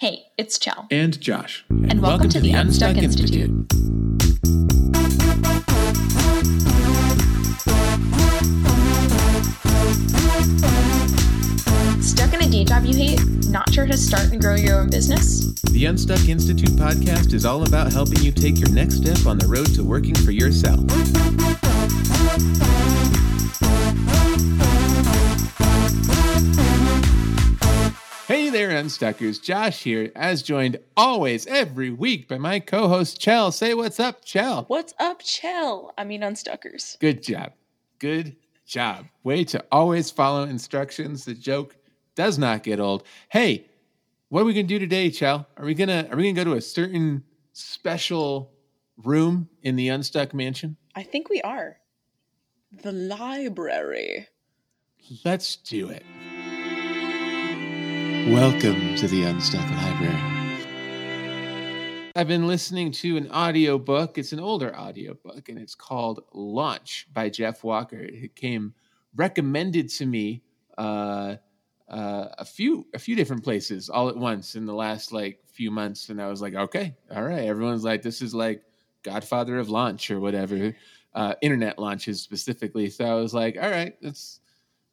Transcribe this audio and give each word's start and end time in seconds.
Hey, 0.00 0.28
it's 0.38 0.58
Chell. 0.58 0.86
And 0.90 1.20
Josh. 1.20 1.62
And, 1.68 1.92
and 1.92 2.00
welcome, 2.00 2.20
welcome, 2.20 2.30
to, 2.30 2.40
the, 2.40 2.52
the 2.52 2.58
Unstuck, 2.58 2.96
Unstuck 2.96 3.04
Institute. 3.04 3.50
Institute. 3.50 3.72
Stuck 12.02 12.32
in 12.32 12.40
a 12.40 12.50
day 12.50 12.64
job 12.64 12.86
you 12.86 12.96
hate? 12.96 13.20
Not 13.50 13.70
sure 13.74 13.84
how 13.84 13.90
to 13.90 13.98
start 13.98 14.32
and 14.32 14.40
grow 14.40 14.54
your 14.54 14.80
own 14.80 14.88
business? 14.88 15.52
The 15.64 15.84
Unstuck 15.84 16.30
Institute 16.30 16.70
podcast 16.70 17.34
is 17.34 17.44
all 17.44 17.68
about 17.68 17.92
helping 17.92 18.22
you 18.22 18.32
take 18.32 18.58
your 18.58 18.70
next 18.70 19.02
step 19.02 19.26
on 19.26 19.36
the 19.36 19.46
road 19.46 19.74
to 19.74 19.84
working 19.84 20.14
for 20.14 20.30
yourself. 20.30 20.80
Unstuckers. 28.90 29.40
Josh 29.40 29.84
here, 29.84 30.10
as 30.16 30.42
joined 30.42 30.80
always 30.96 31.46
every 31.46 31.90
week 31.90 32.26
by 32.26 32.38
my 32.38 32.58
co 32.58 32.88
host, 32.88 33.20
Chell. 33.20 33.52
Say 33.52 33.72
what's 33.72 34.00
up, 34.00 34.24
Chell. 34.24 34.64
What's 34.66 34.94
up, 34.98 35.20
Chell? 35.20 35.94
I 35.96 36.02
mean, 36.02 36.22
Unstuckers. 36.22 36.98
Good 36.98 37.22
job. 37.22 37.52
Good 38.00 38.34
job. 38.66 39.06
Way 39.22 39.44
to 39.44 39.64
always 39.70 40.10
follow 40.10 40.42
instructions. 40.42 41.24
The 41.24 41.34
joke 41.34 41.76
does 42.16 42.36
not 42.36 42.64
get 42.64 42.80
old. 42.80 43.04
Hey, 43.28 43.66
what 44.28 44.42
are 44.42 44.44
we 44.44 44.54
gonna 44.54 44.66
do 44.66 44.80
today, 44.80 45.08
Chell? 45.10 45.46
Are 45.56 45.64
we 45.64 45.74
gonna 45.74 46.08
are 46.10 46.16
we 46.16 46.24
gonna 46.24 46.44
go 46.44 46.50
to 46.50 46.56
a 46.56 46.60
certain 46.60 47.22
special 47.52 48.50
room 48.96 49.48
in 49.62 49.76
the 49.76 49.88
Unstuck 49.88 50.34
Mansion? 50.34 50.76
I 50.96 51.04
think 51.04 51.28
we 51.28 51.40
are. 51.42 51.76
The 52.82 52.90
library. 52.90 54.26
Let's 55.24 55.54
do 55.54 55.90
it. 55.90 56.02
Welcome 58.30 58.94
to 58.94 59.08
the 59.08 59.24
Unstuck 59.24 59.68
Library. 59.68 60.14
I've 62.14 62.28
been 62.28 62.46
listening 62.46 62.92
to 62.92 63.16
an 63.16 63.28
audiobook. 63.32 64.18
It's 64.18 64.30
an 64.30 64.38
older 64.38 64.72
audiobook 64.78 65.48
and 65.48 65.58
it's 65.58 65.74
called 65.74 66.20
Launch 66.32 67.08
by 67.12 67.28
Jeff 67.28 67.64
Walker. 67.64 67.98
It 67.98 68.36
came 68.36 68.72
recommended 69.16 69.88
to 69.88 70.06
me 70.06 70.44
uh, 70.78 71.38
uh, 71.88 72.28
a 72.38 72.44
few 72.44 72.86
a 72.94 73.00
few 73.00 73.16
different 73.16 73.42
places 73.42 73.90
all 73.90 74.08
at 74.08 74.16
once 74.16 74.54
in 74.54 74.64
the 74.64 74.74
last 74.74 75.10
like 75.10 75.40
few 75.52 75.72
months 75.72 76.08
and 76.08 76.22
I 76.22 76.28
was 76.28 76.40
like, 76.40 76.54
okay, 76.54 76.94
all 77.12 77.24
right. 77.24 77.48
Everyone's 77.48 77.82
like 77.82 78.00
this 78.00 78.22
is 78.22 78.32
like 78.32 78.62
Godfather 79.02 79.58
of 79.58 79.70
launch 79.70 80.08
or 80.08 80.20
whatever. 80.20 80.72
Uh, 81.14 81.34
internet 81.42 81.80
launches 81.80 82.22
specifically. 82.22 82.90
So 82.90 83.06
I 83.06 83.14
was 83.14 83.34
like, 83.34 83.58
all 83.60 83.70
right, 83.70 83.96
let's 84.00 84.38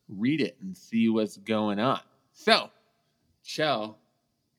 read 0.10 0.42
it 0.42 0.58
and 0.60 0.76
see 0.76 1.08
what's 1.08 1.38
going 1.38 1.78
on. 1.78 2.00
So 2.34 2.72
Chell 3.48 4.00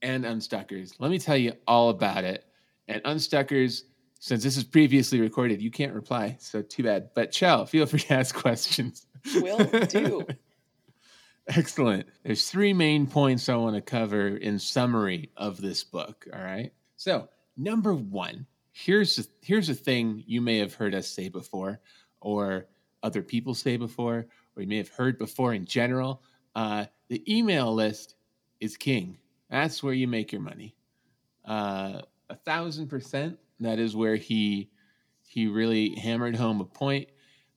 and 0.00 0.24
Unstuckers. 0.24 0.94
Let 0.98 1.10
me 1.10 1.18
tell 1.18 1.36
you 1.36 1.52
all 1.66 1.90
about 1.90 2.24
it. 2.24 2.46
And 2.88 3.02
Unstuckers, 3.04 3.82
since 4.18 4.42
this 4.42 4.56
is 4.56 4.64
previously 4.64 5.20
recorded, 5.20 5.60
you 5.60 5.70
can't 5.70 5.92
reply, 5.92 6.38
so 6.40 6.62
too 6.62 6.84
bad. 6.84 7.10
But 7.14 7.30
Chell, 7.30 7.66
feel 7.66 7.84
free 7.84 8.00
to 8.00 8.14
ask 8.14 8.34
questions. 8.34 9.06
Will 9.36 9.58
do. 9.88 10.26
Excellent. 11.48 12.06
There's 12.24 12.50
three 12.50 12.72
main 12.72 13.06
points 13.06 13.48
I 13.48 13.56
want 13.56 13.76
to 13.76 13.82
cover 13.82 14.28
in 14.28 14.58
summary 14.58 15.30
of 15.36 15.60
this 15.60 15.84
book. 15.84 16.26
All 16.32 16.42
right. 16.42 16.72
So, 16.96 17.28
number 17.58 17.94
one, 17.94 18.46
here's 18.72 19.18
a, 19.18 19.24
here's 19.42 19.68
a 19.68 19.74
thing 19.74 20.24
you 20.26 20.40
may 20.40 20.58
have 20.58 20.74
heard 20.74 20.94
us 20.94 21.08
say 21.08 21.28
before, 21.28 21.80
or 22.20 22.66
other 23.02 23.22
people 23.22 23.54
say 23.54 23.76
before, 23.76 24.26
or 24.56 24.62
you 24.62 24.68
may 24.68 24.78
have 24.78 24.88
heard 24.88 25.18
before 25.18 25.52
in 25.52 25.66
general. 25.66 26.22
Uh, 26.54 26.86
the 27.08 27.22
email 27.32 27.74
list 27.74 28.14
is 28.60 28.76
king. 28.76 29.18
That's 29.50 29.82
where 29.82 29.94
you 29.94 30.08
make 30.08 30.32
your 30.32 30.42
money. 30.42 30.74
Uh, 31.44 32.02
a 32.30 32.36
thousand 32.36 32.88
percent. 32.88 33.38
That 33.60 33.78
is 33.78 33.96
where 33.96 34.16
he 34.16 34.70
he 35.22 35.46
really 35.46 35.94
hammered 35.96 36.36
home 36.36 36.60
a 36.60 36.64
point. 36.64 37.08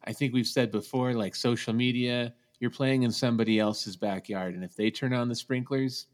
I 0.03 0.13
think 0.13 0.33
we've 0.33 0.47
said 0.47 0.71
before, 0.71 1.13
like 1.13 1.35
social 1.35 1.73
media, 1.73 2.33
you're 2.59 2.71
playing 2.71 3.03
in 3.03 3.11
somebody 3.11 3.59
else's 3.59 3.95
backyard, 3.95 4.55
and 4.55 4.63
if 4.63 4.75
they 4.75 4.89
turn 4.89 5.13
on 5.13 5.29
the 5.29 5.35
sprinklers, 5.35 6.07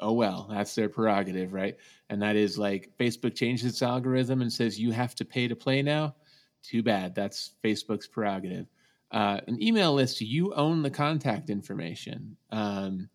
oh 0.00 0.12
well, 0.12 0.48
that's 0.50 0.74
their 0.74 0.88
prerogative, 0.88 1.52
right? 1.52 1.76
And 2.10 2.20
that 2.22 2.36
is 2.36 2.58
like 2.58 2.90
Facebook 2.98 3.34
changes 3.34 3.70
its 3.70 3.82
algorithm 3.82 4.42
and 4.42 4.52
says 4.52 4.78
you 4.78 4.92
have 4.92 5.14
to 5.16 5.24
pay 5.24 5.48
to 5.48 5.56
play 5.56 5.82
now. 5.82 6.14
Too 6.62 6.82
bad. 6.82 7.14
That's 7.14 7.54
Facebook's 7.64 8.06
prerogative. 8.06 8.66
Uh, 9.10 9.40
an 9.46 9.62
email 9.62 9.94
list, 9.94 10.20
you 10.20 10.52
own 10.54 10.82
the 10.82 10.90
contact 10.90 11.48
information. 11.48 12.36
Um, 12.50 13.08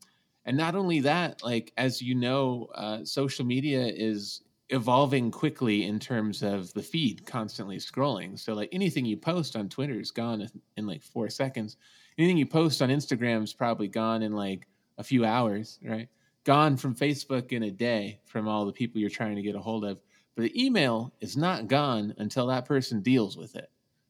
and 0.45 0.57
not 0.57 0.75
only 0.75 0.99
that 1.01 1.43
like 1.43 1.71
as 1.77 2.01
you 2.01 2.15
know 2.15 2.69
uh, 2.75 3.03
social 3.03 3.45
media 3.45 3.85
is 3.85 4.41
evolving 4.69 5.29
quickly 5.29 5.83
in 5.83 5.99
terms 5.99 6.41
of 6.41 6.73
the 6.73 6.81
feed 6.81 7.25
constantly 7.25 7.77
scrolling. 7.77 8.39
So 8.39 8.53
like 8.53 8.69
anything 8.71 9.05
you 9.05 9.17
post 9.17 9.55
on 9.55 9.69
twitter 9.69 9.99
is 9.99 10.11
gone 10.11 10.49
in, 10.77 10.87
like 10.87 11.03
four 11.03 11.29
seconds. 11.29 11.77
Anything 12.17 12.37
you 12.37 12.45
post 12.45 12.81
on 12.81 12.89
instagram 12.89 13.43
is 13.43 13.53
probably 13.53 13.87
gone 13.87 14.23
in 14.23 14.33
like 14.33 14.67
a 14.97 15.03
few 15.03 15.25
hours 15.25 15.79
right? 15.83 16.07
Gone 16.43 16.77
from 16.77 16.95
facebook 16.95 17.51
in 17.51 17.63
a 17.63 17.71
day 17.71 18.19
from 18.25 18.47
all 18.47 18.65
the 18.65 18.73
people 18.73 18.99
you're 18.99 19.09
trying 19.09 19.35
to 19.35 19.41
get 19.41 19.55
a 19.55 19.61
hold 19.61 19.85
of. 19.85 19.99
But 20.35 20.43
the 20.43 20.65
email 20.65 21.13
is 21.19 21.37
not 21.37 21.67
gone 21.67 22.15
until 22.17 22.47
that 22.47 22.65
person 22.65 23.01
deals 23.01 23.37
with 23.37 23.55
it. 23.55 23.69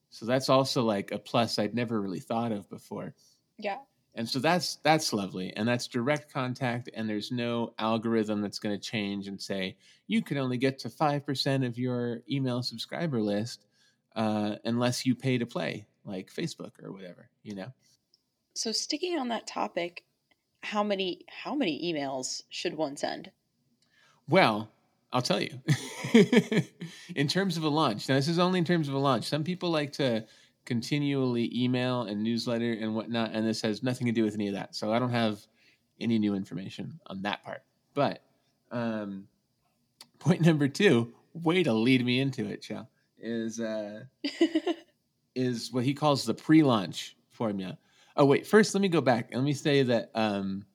So 0.10 0.26
that's 0.26 0.48
also 0.48 0.84
like 0.84 1.12
a 1.12 1.18
plus 1.18 1.60
i'd 1.60 1.76
never 1.76 2.02
really 2.02 2.20
thought 2.20 2.52
of 2.52 2.70
before. 2.70 3.14
Yeah 3.58 3.78
and 4.16 4.28
so 4.29 4.40
that's 4.40 4.75
that's 4.84 5.13
lovely 5.13 5.53
and 5.56 5.68
that's 5.68 5.88
direct 5.88 6.31
contact 6.31 6.90
and 6.94 7.09
there's 7.09 7.31
no 7.31 7.74
algorithm 7.79 8.41
that's 8.41 8.59
going 8.59 8.75
to 8.75 8.81
change 8.81 9.28
and 9.28 9.41
say 9.41 9.75
you 10.07 10.22
can 10.22 10.38
only 10.38 10.57
get 10.57 10.78
to 10.79 10.90
5% 10.90 11.66
of 11.66 11.78
your 11.78 12.19
email 12.29 12.62
subscriber 12.62 13.22
list 13.22 13.66
uh, 14.16 14.56
unless 14.66 15.06
you 15.06 15.16
pay 15.16 15.38
to 15.38 15.46
play 15.46 15.85
like 16.06 16.31
facebook 16.31 16.72
or 16.81 16.91
whatever 16.91 17.29
you 17.44 17.56
know? 17.56 17.74
So 18.56 18.72
sticking 18.72 19.18
on 19.18 19.29
that 19.29 19.47
topic 19.47 20.03
how 20.62 20.84
many 20.84 21.25
how 21.28 21.56
many 21.56 21.94
emails 21.94 22.44
should 22.50 22.75
one 22.75 22.97
send? 22.97 23.31
Well 24.30 24.69
i'll 25.12 25.22
tell 25.22 25.41
you. 25.41 25.59
In 27.16 27.28
terms 27.28 27.57
of 27.57 27.63
a 27.63 27.69
launch 27.69 28.07
now 28.07 28.16
this 28.16 28.28
is 28.28 28.40
only 28.40 28.59
in 28.59 28.66
terms 28.66 28.88
of 28.88 28.94
a 28.94 29.00
launch. 29.00 29.25
Some 29.25 29.44
people 29.44 29.72
like 29.72 29.94
to 29.94 30.25
continually 30.66 31.51
email 31.53 32.03
and 32.03 32.24
newsletter 32.24 32.74
and 32.74 32.96
whatnot, 32.96 33.31
and 33.34 33.46
this 33.47 33.62
has 33.62 33.84
nothing 33.84 34.07
to 34.07 34.13
do 34.13 34.24
with 34.24 34.34
any 34.35 34.47
of 34.47 34.53
that. 34.53 34.75
So 34.75 34.94
I 34.94 35.00
don't 35.00 35.12
have 35.12 35.40
any 36.00 36.19
new 36.19 36.35
information 36.35 37.00
on 37.07 37.22
that 37.24 37.44
part. 37.44 37.63
But 37.94 38.22
um, 38.72 39.28
point 40.19 40.41
number 40.41 40.68
two, 40.68 41.13
way 41.34 41.63
to 41.63 41.74
lead 41.74 42.06
me 42.06 42.19
into 42.19 42.47
it, 42.47 42.62
Chell, 42.62 42.90
is 43.19 43.59
uh, 43.59 44.03
is 45.35 45.72
what 45.72 45.84
he 45.84 45.94
calls 45.94 46.25
the 46.25 46.34
pre-launch 46.34 47.16
formula. 47.31 47.78
Oh 48.16 48.25
wait, 48.25 48.45
first 48.45 48.74
let 48.74 48.81
me 48.81 48.90
go 48.90 49.01
back 49.01 49.30
and 49.31 49.41
let 49.41 49.45
me 49.45 49.53
say 49.53 49.84
that 49.84 50.12
um, 50.13 50.66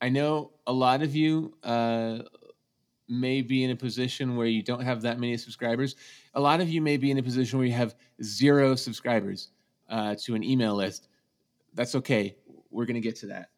I 0.00 0.08
know 0.08 0.52
a 0.66 0.72
lot 0.72 1.02
of 1.02 1.14
you 1.14 1.54
uh, 1.62 2.20
may 3.08 3.42
be 3.42 3.64
in 3.64 3.70
a 3.70 3.76
position 3.76 4.36
where 4.36 4.46
you 4.46 4.62
don't 4.62 4.82
have 4.82 5.02
that 5.02 5.18
many 5.18 5.36
subscribers. 5.36 5.96
A 6.34 6.40
lot 6.40 6.60
of 6.60 6.68
you 6.68 6.80
may 6.80 6.96
be 6.96 7.10
in 7.10 7.18
a 7.18 7.22
position 7.22 7.58
where 7.58 7.66
you 7.66 7.74
have 7.74 7.94
zero 8.22 8.74
subscribers 8.74 9.50
uh, 9.88 10.14
to 10.22 10.34
an 10.34 10.42
email 10.42 10.74
list. 10.74 11.08
That's 11.74 11.94
okay. 11.94 12.36
We're 12.70 12.86
going 12.86 12.94
to 12.94 13.00
get 13.00 13.16
to 13.16 13.26
that. 13.26 13.50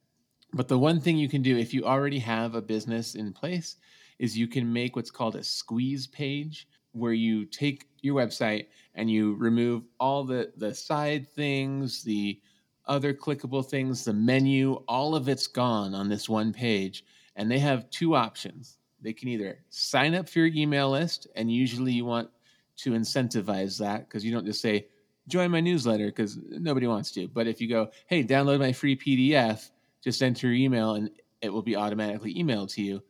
But 0.53 0.69
the 0.69 0.79
one 0.79 1.01
thing 1.01 1.17
you 1.17 1.29
can 1.29 1.43
do 1.43 1.57
if 1.57 1.75
you 1.75 1.85
already 1.85 2.19
have 2.21 2.55
a 2.55 2.63
business 2.63 3.15
in 3.15 3.33
place 3.33 3.77
is 4.19 4.37
you 4.37 4.49
can 4.49 4.73
make 4.73 4.97
what's 4.97 5.11
called 5.11 5.37
a 5.37 5.45
squeeze 5.45 6.07
page 6.07 6.69
where 6.93 7.13
you 7.13 7.45
take 7.45 7.87
your 8.01 8.15
website 8.15 8.67
and 8.95 9.11
you 9.11 9.35
remove 9.35 9.85
all 10.01 10.25
the 10.25 10.53
the 10.57 10.75
side 10.75 11.29
things, 11.29 12.03
the 12.03 12.41
other 12.87 13.13
clickable 13.13 13.65
things, 13.65 14.05
the 14.05 14.13
menu, 14.13 14.75
all 14.89 15.15
of 15.15 15.29
it's 15.29 15.47
gone 15.47 15.95
on 15.95 16.09
this 16.09 16.29
one 16.29 16.53
page 16.53 17.05
and 17.37 17.51
they 17.51 17.59
have 17.59 17.89
two 17.91 18.15
options 18.15 18.79
they 19.01 19.13
can 19.13 19.29
either 19.29 19.59
sign 19.71 20.15
up 20.15 20.29
for 20.29 20.41
your 20.41 20.49
email 20.49 20.91
list, 20.91 21.29
and 21.37 21.51
usually 21.51 21.93
you 21.93 22.05
want 22.05 22.31
to 22.79 22.91
incentivize 22.91 23.79
that 23.79 24.09
because 24.09 24.25
you 24.25 24.33
don't 24.33 24.47
just 24.47 24.61
say, 24.61 24.87
join 25.29 25.51
my 25.51 25.61
newsletter 25.61 26.07
because 26.07 26.39
nobody 26.51 26.87
wants 26.87 27.11
to. 27.13 27.29
But 27.29 27.47
if 27.47 27.61
you 27.61 27.69
go, 27.69 27.91
hey, 28.07 28.25
download 28.25 28.61
my 28.61 28.73
free 28.73 28.97
PDF, 28.97 29.71
just 30.03 30.23
enter 30.23 30.49
your 30.49 30.57
email 30.57 30.95
and 30.95 31.11
it 31.41 31.53
will 31.53 31.63
be 31.63 31.77
automatically 31.77 32.35
emailed 32.35 32.73
to 32.75 32.83
you. 32.83 33.03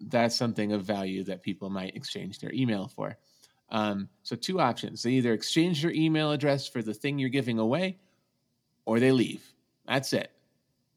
That's 0.00 0.36
something 0.36 0.72
of 0.72 0.82
value 0.82 1.24
that 1.24 1.42
people 1.42 1.70
might 1.70 1.96
exchange 1.96 2.38
their 2.40 2.52
email 2.52 2.88
for. 2.88 3.16
Um, 3.70 4.08
so, 4.22 4.36
two 4.36 4.60
options 4.60 5.02
they 5.02 5.12
either 5.12 5.32
exchange 5.32 5.80
their 5.82 5.92
email 5.92 6.32
address 6.32 6.68
for 6.68 6.82
the 6.82 6.92
thing 6.92 7.18
you're 7.18 7.30
giving 7.30 7.58
away 7.58 7.98
or 8.84 9.00
they 9.00 9.10
leave. 9.10 9.42
That's 9.86 10.12
it 10.12 10.33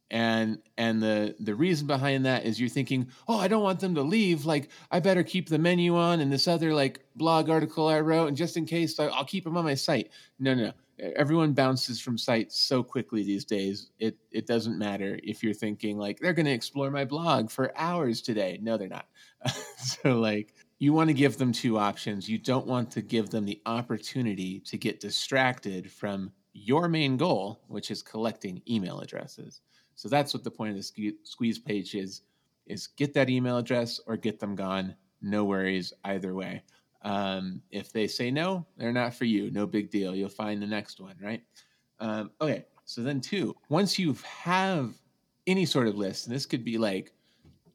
and 0.10 0.60
and 0.78 1.02
the 1.02 1.36
the 1.40 1.54
reason 1.54 1.86
behind 1.86 2.26
that 2.26 2.46
is 2.46 2.60
you're 2.60 2.70
thinking 2.70 3.08
oh 3.28 3.38
i 3.38 3.48
don't 3.48 3.64
want 3.64 3.80
them 3.80 3.94
to 3.94 4.02
leave 4.02 4.46
like 4.46 4.70
i 4.90 5.00
better 5.00 5.22
keep 5.22 5.50
the 5.50 5.58
menu 5.58 5.98
on 5.98 6.22
and 6.22 6.32
this 6.32 6.48
other 6.48 6.74
like 6.74 7.02
blog 7.16 7.50
article 7.50 7.88
i 7.88 8.00
wrote 8.00 8.28
and 8.28 8.38
just 8.38 8.56
in 8.56 8.66
case 8.66 8.98
i'll 9.00 9.26
keep 9.26 9.44
them 9.44 9.58
on 9.58 9.66
my 9.66 9.76
site 9.76 10.10
no 10.40 10.54
no 10.54 10.64
no 10.66 10.74
everyone 11.00 11.54
bounces 11.54 12.00
from 12.00 12.18
sites 12.18 12.60
so 12.60 12.84
quickly 12.84 13.24
these 13.24 13.46
days. 13.46 13.92
It 14.00 14.18
it 14.32 14.48
doesn't 14.48 14.78
matter 14.78 15.20
if 15.24 15.44
you're 15.44 15.54
thinking 15.54 15.98
like 15.98 16.20
they're 16.20 16.34
going 16.34 16.46
to 16.46 16.52
explore 16.52 16.90
my 16.90 17.06
blog 17.06 17.50
for 17.50 17.72
hours 17.78 18.22
today. 18.22 18.60
No, 18.62 18.78
they're 18.78 18.88
not. 18.88 19.08
so 19.78 20.20
like 20.20 20.54
you 20.80 20.94
want 20.94 21.10
to 21.10 21.14
give 21.14 21.38
them 21.38 21.52
two 21.52 21.78
options. 21.78 22.30
You 22.30 22.38
don't 22.38 22.68
want 22.68 22.92
to 22.92 23.02
give 23.02 23.30
them 23.30 23.46
the 23.46 23.62
opportunity 23.66 24.60
to 24.62 24.78
get 24.78 25.00
distracted 25.00 25.92
from 25.92 26.32
your 26.54 26.88
main 26.88 27.18
goal, 27.18 27.62
which 27.68 27.92
is 27.92 28.02
collecting 28.02 28.62
email 28.68 29.00
addresses. 29.00 29.62
So 29.98 30.08
that's 30.08 30.32
what 30.32 30.44
the 30.44 30.52
point 30.52 30.78
of 30.78 30.78
the 30.78 31.16
squeeze 31.24 31.58
page 31.58 31.96
is 31.96 32.22
is 32.68 32.88
get 32.88 33.14
that 33.16 33.30
email 33.30 33.58
address 33.58 34.00
or 34.06 34.16
get 34.16 34.40
them 34.40 34.56
gone. 34.56 34.96
No 35.22 35.46
worries 35.46 35.92
either 36.04 36.36
way. 36.36 36.62
Um, 37.02 37.62
if 37.72 37.92
they 37.92 38.06
say 38.08 38.30
no, 38.30 38.66
they're 38.78 38.94
not 38.94 39.16
for 39.16 39.26
you. 39.26 39.50
No 39.50 39.66
big 39.66 39.90
deal. 39.90 40.14
You'll 40.14 40.30
find 40.30 40.62
the 40.62 40.68
next 40.68 41.00
one, 41.00 41.16
right? 41.22 41.42
Um, 42.00 42.32
okay. 42.40 42.66
So 42.86 43.02
then, 43.02 43.22
two, 43.22 43.56
once 43.70 43.98
you 43.98 44.16
have 44.24 44.94
any 45.48 45.66
sort 45.66 45.88
of 45.88 45.98
list, 45.98 46.28
and 46.28 46.36
this 46.36 46.46
could 46.46 46.64
be 46.64 46.78
like 46.78 47.12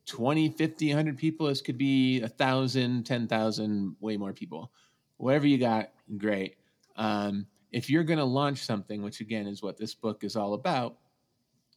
20, 0.07 0.51
50, 0.51 0.89
100 0.89 1.19
people, 1.19 1.49
this 1.49 1.61
could 1.61 1.79
be 1.79 2.23
a 2.23 2.29
thousand, 2.29 3.05
10,000, 3.05 3.97
way 4.01 4.17
more 4.17 4.33
people. 4.33 4.71
Whatever 5.17 5.47
you 5.47 5.59
got, 5.59 5.91
great. 6.19 6.57
Um, 6.97 7.47
if 7.73 7.91
you're 7.91 8.05
going 8.05 8.19
to 8.19 8.25
launch 8.25 8.59
something, 8.65 9.03
which 9.03 9.21
again 9.21 9.47
is 9.47 9.63
what 9.63 9.77
this 9.77 9.95
book 9.95 10.25
is 10.25 10.37
all 10.37 10.55
about, 10.55 10.99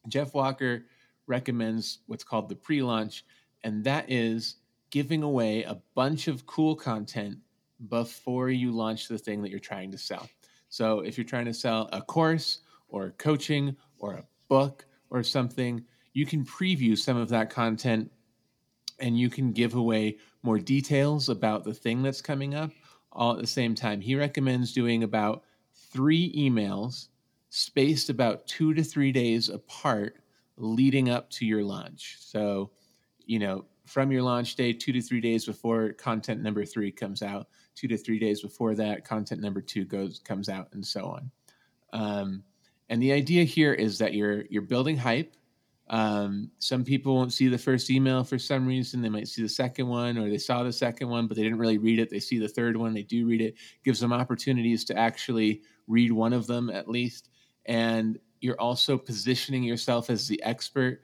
Jeff 0.08 0.34
Walker 0.34 0.84
recommends 1.26 2.00
what's 2.06 2.24
called 2.24 2.48
the 2.48 2.56
pre 2.56 2.82
launch, 2.82 3.24
and 3.64 3.84
that 3.84 4.10
is 4.10 4.56
giving 4.90 5.22
away 5.22 5.62
a 5.64 5.80
bunch 5.94 6.28
of 6.28 6.46
cool 6.46 6.74
content 6.74 7.38
before 7.88 8.48
you 8.48 8.70
launch 8.70 9.08
the 9.08 9.18
thing 9.18 9.42
that 9.42 9.50
you're 9.50 9.58
trying 9.58 9.90
to 9.90 9.98
sell. 9.98 10.28
So 10.68 11.00
if 11.00 11.18
you're 11.18 11.24
trying 11.24 11.44
to 11.46 11.54
sell 11.54 11.88
a 11.92 12.00
course 12.00 12.60
or 12.88 13.10
coaching 13.18 13.76
or 13.98 14.14
a 14.14 14.24
book 14.48 14.86
or 15.10 15.22
something, 15.22 15.84
you 16.12 16.26
can 16.26 16.44
preview 16.44 16.96
some 16.96 17.16
of 17.16 17.28
that 17.28 17.50
content 17.50 18.10
and 18.98 19.18
you 19.18 19.28
can 19.28 19.52
give 19.52 19.74
away 19.74 20.16
more 20.42 20.58
details 20.58 21.28
about 21.28 21.64
the 21.64 21.74
thing 21.74 22.02
that's 22.02 22.22
coming 22.22 22.54
up 22.54 22.70
all 23.12 23.32
at 23.32 23.40
the 23.40 23.46
same 23.46 23.74
time. 23.74 24.00
He 24.00 24.14
recommends 24.14 24.72
doing 24.72 25.02
about 25.02 25.44
three 25.92 26.32
emails 26.34 27.08
spaced 27.56 28.10
about 28.10 28.46
two 28.46 28.74
to 28.74 28.84
three 28.84 29.10
days 29.10 29.48
apart 29.48 30.18
leading 30.58 31.08
up 31.08 31.30
to 31.30 31.46
your 31.46 31.64
launch. 31.64 32.16
So, 32.20 32.70
you 33.24 33.38
know, 33.38 33.64
from 33.86 34.12
your 34.12 34.20
launch 34.20 34.56
day, 34.56 34.74
two 34.74 34.92
to 34.92 35.00
three 35.00 35.22
days 35.22 35.46
before 35.46 35.94
content 35.94 36.42
number 36.42 36.66
three 36.66 36.92
comes 36.92 37.22
out, 37.22 37.48
two 37.74 37.88
to 37.88 37.96
three 37.96 38.18
days 38.18 38.42
before 38.42 38.74
that, 38.74 39.06
content 39.06 39.40
number 39.40 39.62
two 39.62 39.86
goes 39.86 40.18
comes 40.18 40.50
out, 40.50 40.68
and 40.72 40.86
so 40.86 41.06
on. 41.06 41.30
Um, 41.94 42.44
and 42.90 43.00
the 43.00 43.12
idea 43.12 43.44
here 43.44 43.72
is 43.72 43.96
that 44.00 44.12
you're 44.12 44.44
you're 44.50 44.60
building 44.60 44.98
hype. 44.98 45.34
Um, 45.88 46.50
some 46.58 46.84
people 46.84 47.14
won't 47.14 47.32
see 47.32 47.48
the 47.48 47.56
first 47.56 47.90
email 47.90 48.22
for 48.22 48.38
some 48.38 48.66
reason. 48.66 49.00
They 49.00 49.08
might 49.08 49.28
see 49.28 49.40
the 49.40 49.48
second 49.48 49.86
one, 49.86 50.18
or 50.18 50.28
they 50.28 50.36
saw 50.36 50.62
the 50.62 50.72
second 50.72 51.08
one, 51.08 51.26
but 51.26 51.38
they 51.38 51.42
didn't 51.44 51.58
really 51.58 51.78
read 51.78 52.00
it. 52.00 52.10
They 52.10 52.20
see 52.20 52.38
the 52.38 52.48
third 52.48 52.76
one, 52.76 52.92
they 52.92 53.02
do 53.02 53.26
read 53.26 53.40
it. 53.40 53.54
Gives 53.82 54.00
them 54.00 54.12
opportunities 54.12 54.84
to 54.84 54.98
actually 54.98 55.62
read 55.86 56.12
one 56.12 56.34
of 56.34 56.46
them 56.46 56.68
at 56.68 56.86
least. 56.86 57.30
And 57.66 58.18
you're 58.40 58.60
also 58.60 58.96
positioning 58.96 59.62
yourself 59.62 60.10
as 60.10 60.26
the 60.28 60.42
expert. 60.42 61.02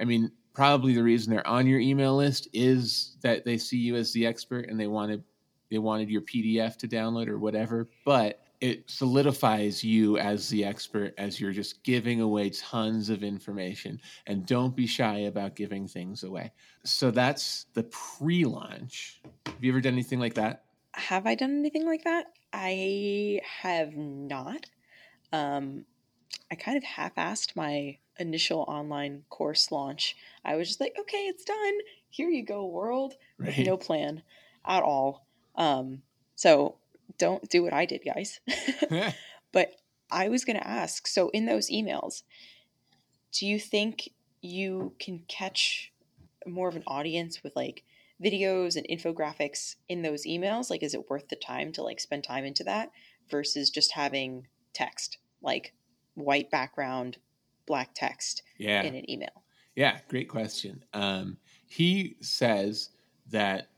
I 0.00 0.04
mean, 0.04 0.30
probably 0.54 0.94
the 0.94 1.02
reason 1.02 1.32
they're 1.32 1.46
on 1.46 1.66
your 1.66 1.80
email 1.80 2.16
list 2.16 2.48
is 2.52 3.16
that 3.22 3.44
they 3.44 3.58
see 3.58 3.78
you 3.78 3.96
as 3.96 4.12
the 4.12 4.26
expert 4.26 4.68
and 4.68 4.78
they 4.78 4.86
wanted 4.86 5.22
they 5.70 5.78
wanted 5.78 6.08
your 6.08 6.20
PDF 6.20 6.76
to 6.76 6.86
download 6.86 7.26
or 7.26 7.38
whatever, 7.38 7.88
but 8.04 8.44
it 8.60 8.88
solidifies 8.88 9.82
you 9.82 10.18
as 10.18 10.48
the 10.48 10.64
expert 10.64 11.14
as 11.18 11.40
you're 11.40 11.52
just 11.52 11.82
giving 11.82 12.20
away 12.20 12.50
tons 12.50 13.10
of 13.10 13.22
information 13.22 14.00
and 14.26 14.46
don't 14.46 14.76
be 14.76 14.86
shy 14.86 15.18
about 15.20 15.56
giving 15.56 15.88
things 15.88 16.22
away. 16.22 16.52
So 16.84 17.10
that's 17.10 17.66
the 17.74 17.84
pre-launch. 17.84 19.20
Have 19.46 19.64
you 19.64 19.72
ever 19.72 19.80
done 19.80 19.94
anything 19.94 20.20
like 20.20 20.34
that? 20.34 20.64
Have 20.92 21.26
I 21.26 21.34
done 21.34 21.58
anything 21.58 21.86
like 21.86 22.04
that? 22.04 22.26
I 22.52 23.40
have 23.62 23.96
not. 23.96 24.66
Um, 25.32 25.84
I 26.50 26.54
kind 26.54 26.76
of 26.76 26.84
half-assed 26.84 27.56
my 27.56 27.98
initial 28.18 28.60
online 28.68 29.24
course 29.28 29.72
launch. 29.72 30.16
I 30.44 30.56
was 30.56 30.68
just 30.68 30.80
like, 30.80 30.94
okay, 30.98 31.26
it's 31.26 31.44
done. 31.44 31.74
Here 32.10 32.28
you 32.28 32.44
go, 32.44 32.66
world. 32.66 33.14
Right. 33.36 33.58
With 33.58 33.66
no 33.66 33.76
plan 33.76 34.22
at 34.64 34.84
all. 34.84 35.26
Um, 35.56 36.02
so 36.36 36.76
don't 37.18 37.48
do 37.50 37.64
what 37.64 37.72
I 37.72 37.84
did, 37.84 38.02
guys. 38.04 38.38
but 39.52 39.74
I 40.08 40.28
was 40.28 40.44
going 40.44 40.56
to 40.56 40.66
ask 40.66 41.08
so, 41.08 41.30
in 41.30 41.46
those 41.46 41.68
emails, 41.68 42.22
do 43.32 43.44
you 43.44 43.58
think 43.58 44.10
you 44.40 44.94
can 45.00 45.24
catch 45.26 45.92
more 46.46 46.68
of 46.68 46.76
an 46.76 46.84
audience 46.86 47.42
with 47.42 47.56
like 47.56 47.82
videos 48.22 48.76
and 48.76 48.86
infographics 48.88 49.74
in 49.88 50.02
those 50.02 50.24
emails? 50.24 50.70
Like, 50.70 50.84
is 50.84 50.94
it 50.94 51.10
worth 51.10 51.28
the 51.28 51.36
time 51.36 51.72
to 51.72 51.82
like 51.82 51.98
spend 51.98 52.22
time 52.22 52.44
into 52.44 52.62
that 52.62 52.92
versus 53.28 53.68
just 53.68 53.92
having 53.92 54.46
text, 54.72 55.18
like 55.42 55.72
white 56.14 56.50
background, 56.50 57.18
black 57.66 57.90
text 57.94 58.42
yeah. 58.58 58.82
in 58.82 58.94
an 58.94 59.10
email? 59.10 59.42
Yeah, 59.76 59.98
great 60.08 60.28
question. 60.28 60.84
Um, 60.92 61.36
he 61.66 62.16
says 62.20 62.90
that 63.30 63.68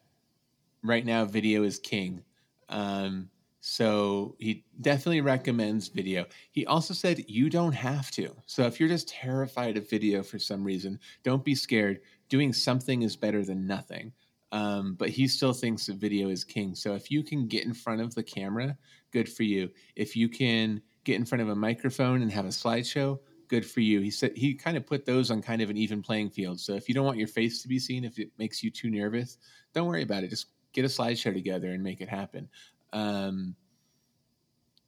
right 0.83 1.05
now 1.05 1.25
video 1.25 1.63
is 1.63 1.79
king. 1.79 2.23
Um, 2.69 3.31
so 3.61 4.37
he 4.39 4.65
definitely 4.81 5.23
recommends 5.23 5.89
video. 5.89 6.27
He 6.53 6.67
also 6.67 6.95
said 6.95 7.25
you 7.27 7.51
don't 7.51 7.73
have 7.73 8.11
to. 8.13 8.31
So 8.47 8.63
if 8.65 8.79
you're 8.79 8.89
just 8.89 9.09
terrified 9.09 9.77
of 9.77 9.91
video 9.91 10.23
for 10.23 10.39
some 10.39 10.63
reason, 10.63 11.01
don't 11.25 11.45
be 11.45 11.55
scared. 11.55 12.01
Doing 12.29 12.53
something 12.53 13.03
is 13.03 13.17
better 13.17 13.45
than 13.45 13.67
nothing. 13.67 14.13
Um, 14.53 14.95
but 14.95 15.09
he 15.09 15.27
still 15.27 15.53
thinks 15.53 15.87
that 15.87 15.97
video 15.97 16.29
is 16.29 16.45
king. 16.45 16.75
So 16.75 16.95
if 16.95 17.11
you 17.11 17.25
can 17.25 17.49
get 17.49 17.65
in 17.65 17.75
front 17.75 18.01
of 18.01 18.15
the 18.15 18.23
camera, 18.23 18.77
good 19.13 19.29
for 19.29 19.43
you. 19.43 19.71
If 19.97 20.15
you 20.15 20.29
can 20.29 20.81
get 21.07 21.17
in 21.17 21.25
front 21.25 21.41
of 21.41 21.49
a 21.49 21.55
microphone 21.55 22.21
and 22.21 22.31
have 22.33 22.45
a 22.45 22.49
slideshow, 22.49 23.19
good 23.49 23.65
for 23.65 23.81
you. 23.81 24.01
He 24.01 24.11
said 24.11 24.37
he 24.37 24.55
kind 24.55 24.77
of 24.77 24.85
put 24.85 25.07
those 25.07 25.31
on 25.31 25.41
kind 25.41 25.63
of 25.63 25.71
an 25.71 25.77
even 25.77 26.03
playing 26.03 26.31
field. 26.31 26.59
So 26.61 26.75
if 26.75 26.89
you 26.89 26.95
don't 26.95 27.07
want 27.07 27.17
your 27.17 27.29
face 27.29 27.63
to 27.63 27.69
be 27.69 27.79
seen, 27.79 28.05
if 28.05 28.19
it 28.19 28.31
makes 28.39 28.63
you 28.63 28.71
too 28.71 28.91
nervous, 28.91 29.39
don't 29.73 29.87
worry 29.87 30.03
about 30.03 30.25
it. 30.25 30.31
Just 30.31 30.49
get 30.73 30.85
a 30.85 30.89
slideshow 30.89 31.33
together 31.33 31.71
and 31.71 31.83
make 31.83 32.01
it 32.01 32.09
happen. 32.09 32.49
Um, 32.93 33.55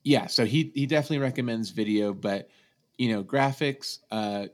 yeah, 0.03 0.27
so 0.27 0.45
he 0.45 0.73
he 0.75 0.87
definitely 0.87 1.19
recommends 1.19 1.71
video, 1.71 2.13
but 2.13 2.49
you 2.99 3.13
know, 3.13 3.23
graphics, 3.23 4.01
uh, 4.11 4.47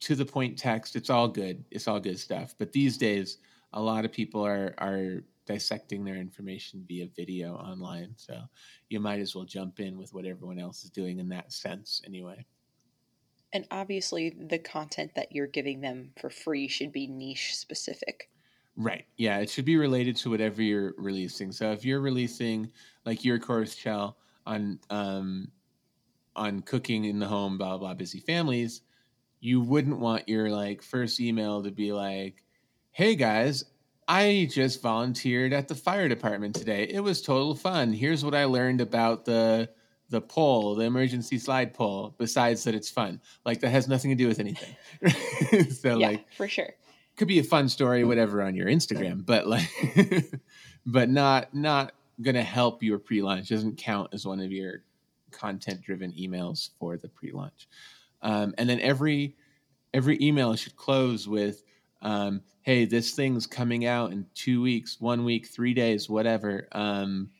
to 0.00 0.14
the 0.16 0.24
point 0.24 0.58
text, 0.58 0.96
it's 0.96 1.10
all 1.10 1.28
good. 1.28 1.64
It's 1.70 1.86
all 1.86 2.00
good 2.00 2.18
stuff. 2.18 2.54
But 2.58 2.72
these 2.72 2.98
days, 2.98 3.38
a 3.72 3.80
lot 3.80 4.04
of 4.04 4.12
people 4.12 4.44
are 4.44 4.74
are 4.78 5.22
dissecting 5.46 6.04
their 6.04 6.16
information 6.16 6.84
via 6.86 7.08
video 7.14 7.54
online. 7.54 8.14
So 8.16 8.42
you 8.88 9.00
might 9.00 9.20
as 9.20 9.34
well 9.34 9.44
jump 9.44 9.80
in 9.80 9.96
with 9.96 10.12
what 10.12 10.26
everyone 10.26 10.58
else 10.58 10.84
is 10.84 10.90
doing 10.90 11.18
in 11.18 11.28
that 11.30 11.52
sense, 11.52 12.02
anyway. 12.04 12.44
And 13.52 13.66
obviously, 13.70 14.30
the 14.30 14.58
content 14.58 15.12
that 15.14 15.32
you're 15.32 15.46
giving 15.46 15.80
them 15.80 16.12
for 16.20 16.28
free 16.28 16.68
should 16.68 16.92
be 16.92 17.06
niche 17.06 17.56
specific. 17.56 18.28
Right. 18.76 19.06
Yeah, 19.16 19.38
it 19.38 19.48
should 19.48 19.64
be 19.64 19.78
related 19.78 20.16
to 20.16 20.30
whatever 20.30 20.60
you're 20.60 20.94
releasing. 20.98 21.50
So 21.52 21.72
if 21.72 21.84
you're 21.84 22.00
releasing 22.00 22.70
like 23.06 23.24
your 23.24 23.38
course 23.38 23.74
Chell 23.74 24.18
on 24.44 24.78
um, 24.90 25.50
on 26.34 26.60
cooking 26.60 27.04
in 27.04 27.18
the 27.18 27.26
home, 27.26 27.56
blah 27.56 27.78
blah, 27.78 27.94
busy 27.94 28.20
families, 28.20 28.82
you 29.40 29.62
wouldn't 29.62 29.98
want 29.98 30.28
your 30.28 30.50
like 30.50 30.82
first 30.82 31.20
email 31.20 31.62
to 31.62 31.70
be 31.70 31.92
like, 31.92 32.44
"Hey 32.92 33.14
guys, 33.14 33.64
I 34.08 34.48
just 34.50 34.82
volunteered 34.82 35.52
at 35.52 35.68
the 35.68 35.74
fire 35.74 36.08
department 36.08 36.54
today. 36.54 36.84
It 36.84 37.00
was 37.00 37.20
total 37.20 37.54
fun. 37.54 37.92
Here's 37.92 38.24
what 38.24 38.34
I 38.34 38.44
learned 38.44 38.80
about 38.80 39.24
the 39.24 39.68
the 40.08 40.20
pole, 40.20 40.76
the 40.76 40.84
emergency 40.84 41.36
slide 41.36 41.74
pole, 41.74 42.14
besides 42.16 42.62
that 42.64 42.76
it's 42.76 42.88
fun. 42.88 43.20
Like 43.44 43.60
that 43.60 43.70
has 43.70 43.88
nothing 43.88 44.10
to 44.12 44.14
do 44.14 44.28
with 44.28 44.38
anything. 44.38 44.76
so 45.70 45.98
yeah, 45.98 46.08
like 46.08 46.32
for 46.32 46.46
sure. 46.46 46.70
Could 47.16 47.28
be 47.28 47.38
a 47.38 47.44
fun 47.44 47.68
story, 47.68 48.04
whatever, 48.04 48.42
on 48.42 48.54
your 48.54 48.68
Instagram, 48.68 49.24
but 49.26 49.46
like 49.46 49.68
but 50.86 51.08
not 51.08 51.52
not 51.54 51.92
gonna 52.22 52.42
help 52.42 52.82
your 52.82 52.98
pre-launch. 52.98 53.48
Doesn't 53.48 53.76
count 53.76 54.10
as 54.12 54.24
one 54.24 54.40
of 54.40 54.52
your 54.52 54.82
content 55.32 55.82
driven 55.82 56.12
emails 56.12 56.70
for 56.78 56.96
the 56.96 57.08
pre-launch. 57.08 57.68
Um, 58.22 58.54
and 58.58 58.68
then 58.68 58.80
every 58.80 59.34
every 59.92 60.18
email 60.20 60.54
should 60.54 60.76
close 60.76 61.26
with 61.26 61.64
um, 62.02 62.42
hey, 62.66 62.84
this 62.84 63.12
thing's 63.12 63.46
coming 63.46 63.86
out 63.86 64.10
in 64.10 64.26
two 64.34 64.60
weeks, 64.60 65.00
one 65.00 65.24
week, 65.24 65.46
three 65.46 65.72
days, 65.72 66.10
whatever. 66.10 66.66
Um, 66.72 67.30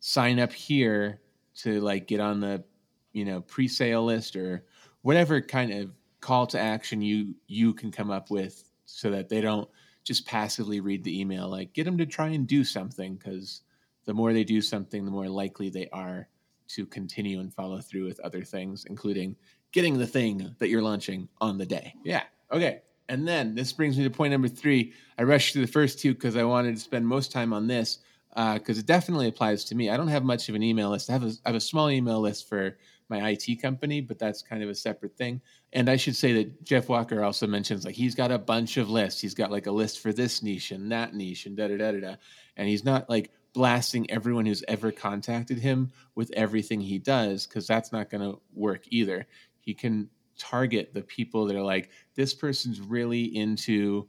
sign 0.00 0.40
up 0.40 0.50
here 0.50 1.20
to 1.56 1.78
like 1.82 2.06
get 2.06 2.20
on 2.20 2.40
the 2.40 2.64
you 3.12 3.24
know 3.26 3.42
pre-sale 3.42 4.04
list 4.04 4.34
or 4.34 4.64
whatever 5.02 5.40
kind 5.40 5.70
of 5.72 5.90
call 6.20 6.46
to 6.46 6.58
action 6.58 7.02
you 7.02 7.34
you 7.46 7.74
can 7.74 7.92
come 7.92 8.10
up 8.10 8.30
with 8.30 8.70
so 8.86 9.10
that 9.10 9.28
they 9.28 9.40
don't 9.42 9.68
just 10.02 10.26
passively 10.26 10.80
read 10.80 11.04
the 11.04 11.20
email 11.20 11.46
like 11.48 11.72
get 11.74 11.84
them 11.84 11.98
to 11.98 12.06
try 12.06 12.28
and 12.28 12.46
do 12.46 12.64
something 12.64 13.16
because 13.16 13.60
the 14.06 14.14
more 14.14 14.32
they 14.32 14.44
do 14.44 14.62
something 14.62 15.04
the 15.04 15.10
more 15.10 15.28
likely 15.28 15.68
they 15.68 15.88
are 15.92 16.26
to 16.72 16.86
continue 16.86 17.40
and 17.40 17.52
follow 17.52 17.80
through 17.80 18.06
with 18.06 18.18
other 18.20 18.42
things, 18.42 18.86
including 18.86 19.36
getting 19.72 19.98
the 19.98 20.06
thing 20.06 20.54
that 20.58 20.68
you're 20.68 20.82
launching 20.82 21.28
on 21.40 21.58
the 21.58 21.66
day. 21.66 21.94
Yeah. 22.04 22.22
Okay. 22.50 22.80
And 23.08 23.26
then 23.26 23.54
this 23.54 23.72
brings 23.72 23.98
me 23.98 24.04
to 24.04 24.10
point 24.10 24.32
number 24.32 24.48
three. 24.48 24.92
I 25.18 25.24
rushed 25.24 25.52
through 25.52 25.66
the 25.66 25.72
first 25.72 25.98
two 25.98 26.14
because 26.14 26.36
I 26.36 26.44
wanted 26.44 26.74
to 26.74 26.80
spend 26.80 27.06
most 27.06 27.32
time 27.32 27.52
on 27.52 27.66
this 27.66 27.98
because 28.34 28.78
uh, 28.78 28.80
it 28.80 28.86
definitely 28.86 29.28
applies 29.28 29.64
to 29.64 29.74
me. 29.74 29.90
I 29.90 29.96
don't 29.96 30.08
have 30.08 30.24
much 30.24 30.48
of 30.48 30.54
an 30.54 30.62
email 30.62 30.90
list. 30.90 31.10
I 31.10 31.12
have, 31.12 31.24
a, 31.24 31.32
I 31.44 31.48
have 31.50 31.56
a 31.56 31.60
small 31.60 31.90
email 31.90 32.20
list 32.20 32.48
for 32.48 32.78
my 33.08 33.30
IT 33.30 33.60
company, 33.60 34.00
but 34.00 34.18
that's 34.18 34.40
kind 34.40 34.62
of 34.62 34.70
a 34.70 34.74
separate 34.74 35.16
thing. 35.16 35.42
And 35.74 35.90
I 35.90 35.96
should 35.96 36.16
say 36.16 36.32
that 36.34 36.64
Jeff 36.64 36.88
Walker 36.88 37.22
also 37.22 37.46
mentions 37.46 37.84
like 37.84 37.94
he's 37.94 38.14
got 38.14 38.32
a 38.32 38.38
bunch 38.38 38.78
of 38.78 38.88
lists. 38.88 39.20
He's 39.20 39.34
got 39.34 39.50
like 39.50 39.66
a 39.66 39.72
list 39.72 40.00
for 40.00 40.12
this 40.12 40.42
niche 40.42 40.70
and 40.70 40.90
that 40.92 41.14
niche 41.14 41.44
and 41.44 41.56
da 41.56 41.68
da 41.68 41.76
da 41.76 41.92
da 41.92 42.00
da. 42.00 42.14
And 42.56 42.68
he's 42.68 42.84
not 42.84 43.10
like 43.10 43.30
blasting 43.52 44.10
everyone 44.10 44.46
who's 44.46 44.64
ever 44.66 44.90
contacted 44.90 45.58
him 45.58 45.92
with 46.14 46.30
everything 46.34 46.80
he 46.80 46.98
does 46.98 47.46
because 47.46 47.66
that's 47.66 47.92
not 47.92 48.08
going 48.08 48.22
to 48.22 48.40
work 48.54 48.84
either. 48.88 49.26
He 49.60 49.74
can 49.74 50.08
target 50.38 50.92
the 50.94 51.02
people 51.02 51.46
that 51.46 51.56
are 51.56 51.62
like, 51.62 51.90
this 52.14 52.34
person's 52.34 52.80
really 52.80 53.36
into 53.36 54.08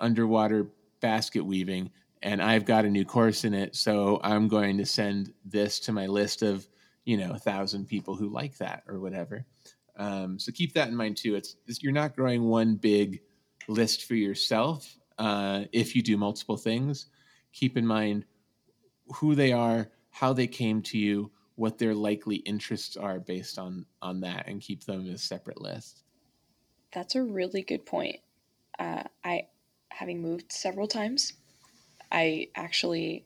underwater 0.00 0.68
basket 1.00 1.44
weaving 1.44 1.90
and 2.24 2.42
I've 2.42 2.64
got 2.64 2.86
a 2.86 2.90
new 2.90 3.04
course 3.04 3.44
in 3.44 3.52
it. 3.52 3.76
So 3.76 4.18
I'm 4.24 4.48
going 4.48 4.78
to 4.78 4.86
send 4.86 5.32
this 5.44 5.78
to 5.80 5.92
my 5.92 6.06
list 6.06 6.42
of, 6.42 6.66
you 7.04 7.18
know, 7.18 7.32
a 7.32 7.38
thousand 7.38 7.86
people 7.86 8.16
who 8.16 8.30
like 8.30 8.56
that 8.58 8.82
or 8.88 8.98
whatever. 8.98 9.44
Um, 9.96 10.38
so 10.38 10.50
keep 10.50 10.72
that 10.72 10.88
in 10.88 10.96
mind 10.96 11.18
too. 11.18 11.34
It's, 11.34 11.56
it's, 11.66 11.82
you're 11.82 11.92
not 11.92 12.16
growing 12.16 12.44
one 12.44 12.76
big 12.76 13.20
list 13.68 14.04
for 14.04 14.14
yourself. 14.14 14.96
Uh, 15.18 15.64
if 15.72 15.94
you 15.94 16.02
do 16.02 16.16
multiple 16.16 16.56
things, 16.56 17.06
keep 17.52 17.76
in 17.76 17.86
mind 17.86 18.24
who 19.14 19.34
they 19.34 19.52
are, 19.52 19.90
how 20.10 20.32
they 20.32 20.46
came 20.46 20.80
to 20.80 20.98
you, 20.98 21.30
what 21.56 21.78
their 21.78 21.94
likely 21.94 22.36
interests 22.36 22.96
are 22.96 23.20
based 23.20 23.58
on 23.58 23.86
on 24.02 24.20
that, 24.20 24.48
and 24.48 24.60
keep 24.60 24.84
them 24.84 25.08
as 25.08 25.22
separate 25.22 25.60
lists. 25.60 26.02
That's 26.92 27.14
a 27.14 27.22
really 27.22 27.62
good 27.62 27.84
point. 27.86 28.20
Uh, 28.78 29.04
I, 29.24 29.48
having 29.88 30.22
moved 30.22 30.52
several 30.52 30.86
times, 30.86 31.32
I 32.10 32.48
actually 32.54 33.24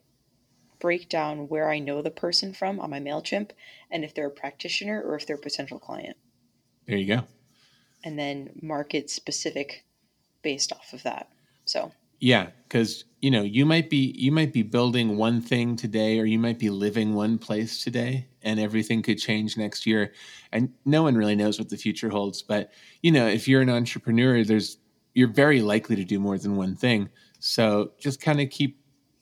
break 0.79 1.09
down 1.09 1.49
where 1.49 1.69
I 1.69 1.79
know 1.79 2.01
the 2.01 2.09
person 2.09 2.53
from 2.53 2.79
on 2.79 2.89
my 2.89 2.99
MailChimp 2.99 3.51
and 3.91 4.03
if 4.03 4.13
they're 4.13 4.27
a 4.27 4.31
practitioner 4.31 5.01
or 5.01 5.15
if 5.15 5.27
they're 5.27 5.35
a 5.35 5.39
potential 5.39 5.79
client. 5.79 6.17
There 6.87 6.97
you 6.97 7.05
go. 7.05 7.23
And 8.03 8.17
then 8.17 8.51
market 8.61 9.09
specific 9.09 9.83
based 10.41 10.71
off 10.71 10.93
of 10.93 11.03
that. 11.03 11.29
So 11.65 11.91
yeah, 12.19 12.49
because 12.63 13.05
you 13.21 13.31
know 13.31 13.41
you 13.43 13.65
might 13.65 13.89
be 13.89 14.13
you 14.17 14.31
might 14.31 14.53
be 14.53 14.63
building 14.63 15.17
one 15.17 15.41
thing 15.41 15.75
today, 15.75 16.19
or 16.19 16.25
you 16.25 16.39
might 16.39 16.59
be 16.59 16.69
living 16.69 17.13
one 17.13 17.37
place 17.37 17.83
today, 17.83 18.27
and 18.41 18.59
everything 18.59 19.01
could 19.01 19.17
change 19.19 19.57
next 19.57 19.85
year, 19.85 20.13
and 20.51 20.71
no 20.85 21.03
one 21.03 21.15
really 21.15 21.35
knows 21.35 21.59
what 21.59 21.69
the 21.69 21.77
future 21.77 22.09
holds. 22.09 22.41
But 22.41 22.71
you 23.01 23.11
know, 23.11 23.27
if 23.27 23.47
you're 23.47 23.61
an 23.61 23.69
entrepreneur, 23.69 24.43
there's 24.43 24.77
you're 25.13 25.27
very 25.27 25.61
likely 25.61 25.95
to 25.95 26.03
do 26.05 26.19
more 26.19 26.37
than 26.37 26.55
one 26.55 26.75
thing. 26.75 27.09
So 27.39 27.91
just 27.99 28.21
kind 28.21 28.41
of 28.41 28.49
keep 28.49 28.79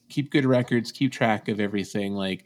keep 0.10 0.32
good 0.32 0.46
records, 0.46 0.92
keep 0.92 1.12
track 1.12 1.48
of 1.48 1.60
everything. 1.60 2.13
Like 2.13 2.46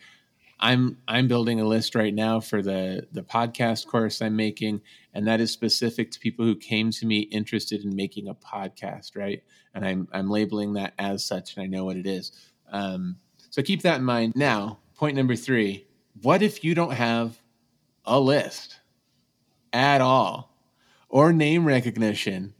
I'm 0.61 0.97
I'm 1.07 1.27
building 1.27 1.59
a 1.59 1.67
list 1.67 1.95
right 1.95 2.13
now 2.13 2.39
for 2.39 2.61
the 2.61 3.07
the 3.11 3.23
podcast 3.23 3.87
course 3.87 4.21
I'm 4.21 4.35
making, 4.35 4.81
and 5.13 5.27
that 5.27 5.41
is 5.41 5.51
specific 5.51 6.11
to 6.11 6.19
people 6.19 6.45
who 6.45 6.55
came 6.55 6.91
to 6.91 7.05
me 7.05 7.21
interested 7.21 7.83
in 7.83 7.95
making 7.95 8.27
a 8.27 8.35
podcast, 8.35 9.15
right? 9.15 9.41
And 9.73 9.83
I'm 9.83 10.07
I'm 10.13 10.29
labeling 10.29 10.73
that 10.73 10.93
as 10.99 11.25
such, 11.25 11.55
and 11.55 11.63
I 11.63 11.67
know 11.67 11.85
what 11.85 11.97
it 11.97 12.05
is. 12.05 12.31
Um, 12.71 13.17
so 13.49 13.63
keep 13.63 13.81
that 13.81 13.97
in 13.97 14.03
mind. 14.03 14.33
Now, 14.35 14.79
point 14.95 15.15
number 15.15 15.35
three: 15.35 15.87
What 16.21 16.43
if 16.43 16.63
you 16.63 16.75
don't 16.75 16.93
have 16.93 17.41
a 18.05 18.19
list 18.19 18.79
at 19.73 20.01
all, 20.01 20.55
or 21.09 21.33
name 21.33 21.65
recognition 21.65 22.53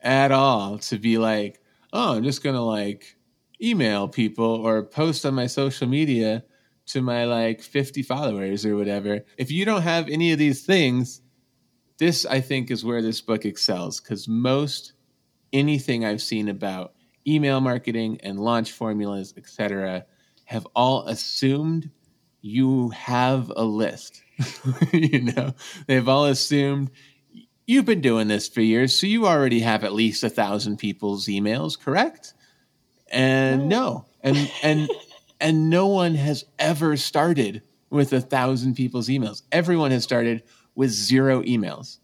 at 0.00 0.32
all 0.32 0.78
to 0.78 0.98
be 0.98 1.18
like, 1.18 1.60
oh, 1.92 2.16
I'm 2.16 2.24
just 2.24 2.42
gonna 2.42 2.64
like 2.64 3.16
email 3.62 4.08
people 4.08 4.44
or 4.66 4.82
post 4.82 5.24
on 5.24 5.34
my 5.34 5.46
social 5.46 5.86
media 5.86 6.42
to 6.92 7.02
my 7.02 7.24
like 7.24 7.62
50 7.62 8.02
followers 8.02 8.64
or 8.66 8.76
whatever. 8.76 9.24
If 9.36 9.50
you 9.50 9.64
don't 9.64 9.82
have 9.82 10.08
any 10.08 10.32
of 10.32 10.38
these 10.38 10.64
things, 10.64 11.20
this 11.98 12.24
I 12.24 12.40
think 12.40 12.70
is 12.70 12.84
where 12.84 13.02
this 13.02 13.20
book 13.20 13.44
excels 13.44 14.00
because 14.00 14.26
most 14.26 14.92
anything 15.52 16.04
I've 16.04 16.22
seen 16.22 16.48
about 16.48 16.94
email 17.26 17.60
marketing 17.60 18.18
and 18.22 18.40
launch 18.40 18.72
formulas, 18.72 19.34
etc., 19.36 20.06
have 20.44 20.66
all 20.74 21.06
assumed 21.06 21.90
you 22.40 22.90
have 22.90 23.52
a 23.54 23.64
list. 23.64 24.22
you 24.92 25.32
know, 25.32 25.54
they've 25.86 26.08
all 26.08 26.24
assumed 26.24 26.90
you've 27.66 27.84
been 27.84 28.00
doing 28.00 28.28
this 28.28 28.48
for 28.48 28.60
years, 28.60 28.98
so 28.98 29.06
you 29.06 29.26
already 29.26 29.60
have 29.60 29.84
at 29.84 29.92
least 29.92 30.24
a 30.24 30.30
thousand 30.30 30.78
people's 30.78 31.26
emails, 31.26 31.78
correct? 31.78 32.34
And 33.12 33.68
no, 33.68 33.78
no. 33.78 34.06
and 34.22 34.50
and 34.62 34.90
and 35.40 35.70
no 35.70 35.86
one 35.86 36.14
has 36.14 36.44
ever 36.58 36.96
started 36.96 37.62
with 37.88 38.12
a 38.12 38.20
thousand 38.20 38.74
people's 38.74 39.08
emails. 39.08 39.42
Everyone 39.50 39.90
has 39.90 40.04
started 40.04 40.42
with 40.74 40.90
zero 40.90 41.42
emails. 41.42 41.98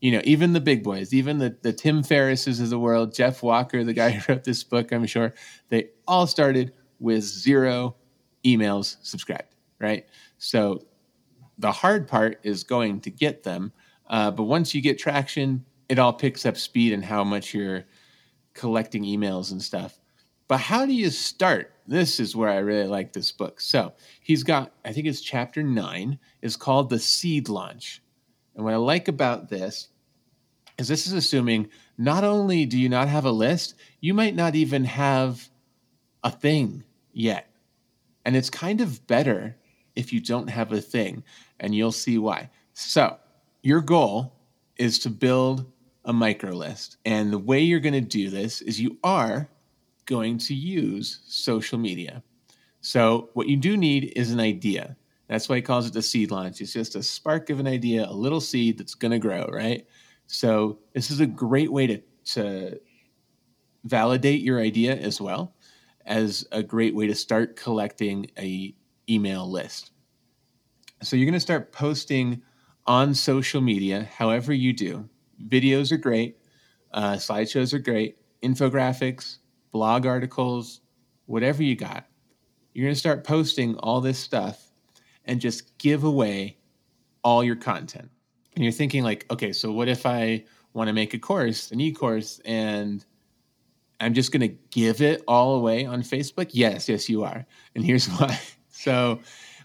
You 0.00 0.12
know, 0.12 0.20
even 0.24 0.52
the 0.52 0.60
big 0.60 0.84
boys, 0.84 1.12
even 1.12 1.38
the, 1.38 1.56
the 1.60 1.72
Tim 1.72 2.02
Ferrisses 2.02 2.60
of 2.60 2.70
the 2.70 2.78
world, 2.78 3.12
Jeff 3.12 3.42
Walker, 3.42 3.82
the 3.82 3.92
guy 3.92 4.10
who 4.10 4.32
wrote 4.32 4.44
this 4.44 4.62
book, 4.62 4.92
I'm 4.92 5.06
sure, 5.06 5.34
they 5.70 5.90
all 6.06 6.26
started 6.26 6.72
with 7.00 7.24
zero 7.24 7.96
emails 8.44 8.96
subscribed, 9.02 9.54
right? 9.80 10.06
So 10.38 10.86
the 11.58 11.72
hard 11.72 12.06
part 12.06 12.38
is 12.44 12.62
going 12.62 13.00
to 13.00 13.10
get 13.10 13.42
them. 13.42 13.72
Uh, 14.08 14.30
but 14.30 14.44
once 14.44 14.74
you 14.74 14.80
get 14.80 14.98
traction, 14.98 15.64
it 15.88 15.98
all 15.98 16.12
picks 16.12 16.46
up 16.46 16.56
speed 16.56 16.92
and 16.92 17.04
how 17.04 17.24
much 17.24 17.52
you're 17.52 17.84
collecting 18.54 19.04
emails 19.04 19.50
and 19.50 19.60
stuff. 19.60 19.97
But 20.48 20.60
how 20.60 20.86
do 20.86 20.92
you 20.92 21.10
start? 21.10 21.72
This 21.86 22.18
is 22.18 22.34
where 22.34 22.48
I 22.48 22.58
really 22.58 22.88
like 22.88 23.12
this 23.12 23.30
book. 23.32 23.60
So 23.60 23.92
he's 24.20 24.42
got, 24.42 24.72
I 24.84 24.92
think 24.92 25.06
it's 25.06 25.20
chapter 25.20 25.62
nine, 25.62 26.18
is 26.42 26.56
called 26.56 26.90
The 26.90 26.98
Seed 26.98 27.48
Launch. 27.48 28.02
And 28.56 28.64
what 28.64 28.74
I 28.74 28.78
like 28.78 29.08
about 29.08 29.50
this 29.50 29.88
is 30.78 30.88
this 30.88 31.06
is 31.06 31.12
assuming 31.12 31.68
not 31.98 32.24
only 32.24 32.64
do 32.64 32.78
you 32.78 32.88
not 32.88 33.08
have 33.08 33.24
a 33.24 33.30
list, 33.30 33.74
you 34.00 34.14
might 34.14 34.34
not 34.34 34.54
even 34.54 34.84
have 34.84 35.48
a 36.24 36.30
thing 36.30 36.84
yet. 37.12 37.50
And 38.24 38.34
it's 38.36 38.50
kind 38.50 38.80
of 38.80 39.06
better 39.06 39.56
if 39.96 40.12
you 40.12 40.20
don't 40.20 40.48
have 40.48 40.72
a 40.72 40.80
thing, 40.80 41.24
and 41.58 41.74
you'll 41.74 41.90
see 41.90 42.18
why. 42.18 42.50
So, 42.72 43.16
your 43.62 43.80
goal 43.80 44.32
is 44.76 45.00
to 45.00 45.10
build 45.10 45.66
a 46.04 46.12
micro 46.12 46.52
list. 46.52 46.98
And 47.04 47.32
the 47.32 47.38
way 47.38 47.60
you're 47.60 47.80
going 47.80 47.94
to 47.94 48.00
do 48.00 48.30
this 48.30 48.60
is 48.60 48.80
you 48.80 48.98
are 49.02 49.48
going 50.08 50.38
to 50.38 50.54
use 50.54 51.20
social 51.26 51.78
media. 51.78 52.22
So, 52.80 53.30
what 53.34 53.46
you 53.46 53.56
do 53.56 53.76
need 53.76 54.12
is 54.16 54.32
an 54.32 54.40
idea. 54.40 54.96
That's 55.28 55.48
why 55.48 55.56
he 55.56 55.62
calls 55.62 55.86
it 55.86 55.92
the 55.92 56.02
seed 56.02 56.30
launch. 56.30 56.60
It's 56.60 56.72
just 56.72 56.96
a 56.96 57.02
spark 57.02 57.50
of 57.50 57.60
an 57.60 57.68
idea, 57.68 58.08
a 58.08 58.12
little 58.12 58.40
seed 58.40 58.78
that's 58.78 58.94
going 58.94 59.12
to 59.12 59.18
grow, 59.18 59.46
right? 59.52 59.86
So, 60.26 60.78
this 60.94 61.10
is 61.10 61.20
a 61.20 61.26
great 61.26 61.70
way 61.70 61.86
to, 61.86 62.02
to 62.32 62.80
validate 63.84 64.40
your 64.40 64.60
idea 64.60 64.96
as 64.96 65.20
well 65.20 65.54
as 66.06 66.46
a 66.50 66.62
great 66.62 66.94
way 66.94 67.06
to 67.06 67.14
start 67.14 67.56
collecting 67.56 68.30
a 68.38 68.74
email 69.08 69.48
list. 69.48 69.90
So, 71.02 71.16
you're 71.16 71.26
going 71.26 71.34
to 71.34 71.40
start 71.40 71.70
posting 71.72 72.42
on 72.86 73.14
social 73.14 73.60
media, 73.60 74.08
however 74.16 74.54
you 74.54 74.72
do. 74.72 75.06
Videos 75.46 75.92
are 75.92 75.98
great, 75.98 76.38
uh, 76.92 77.14
slideshows 77.14 77.74
are 77.74 77.78
great, 77.78 78.16
infographics, 78.42 79.38
blog 79.70 80.06
articles, 80.06 80.80
whatever 81.26 81.62
you 81.62 81.76
got. 81.76 82.06
You're 82.72 82.86
going 82.86 82.94
to 82.94 82.98
start 82.98 83.24
posting 83.24 83.76
all 83.76 84.00
this 84.00 84.18
stuff 84.18 84.72
and 85.24 85.40
just 85.40 85.76
give 85.78 86.04
away 86.04 86.58
all 87.22 87.44
your 87.44 87.56
content. 87.56 88.10
And 88.54 88.64
you're 88.64 88.72
thinking, 88.72 89.04
like, 89.04 89.26
okay, 89.30 89.52
so 89.52 89.70
what 89.70 89.88
if 89.88 90.06
I 90.06 90.44
want 90.72 90.88
to 90.88 90.92
make 90.92 91.14
a 91.14 91.18
course, 91.18 91.70
an 91.70 91.80
e 91.80 91.92
course, 91.92 92.40
and 92.44 93.04
I'm 94.00 94.14
just 94.14 94.32
going 94.32 94.48
to 94.48 94.56
give 94.70 95.00
it 95.02 95.22
all 95.28 95.56
away 95.56 95.84
on 95.84 96.02
Facebook? 96.02 96.50
Yes, 96.52 96.88
yes, 96.88 97.08
you 97.08 97.24
are. 97.24 97.44
And 97.74 97.84
here's 97.84 98.06
why. 98.18 98.38
So, 98.70 99.20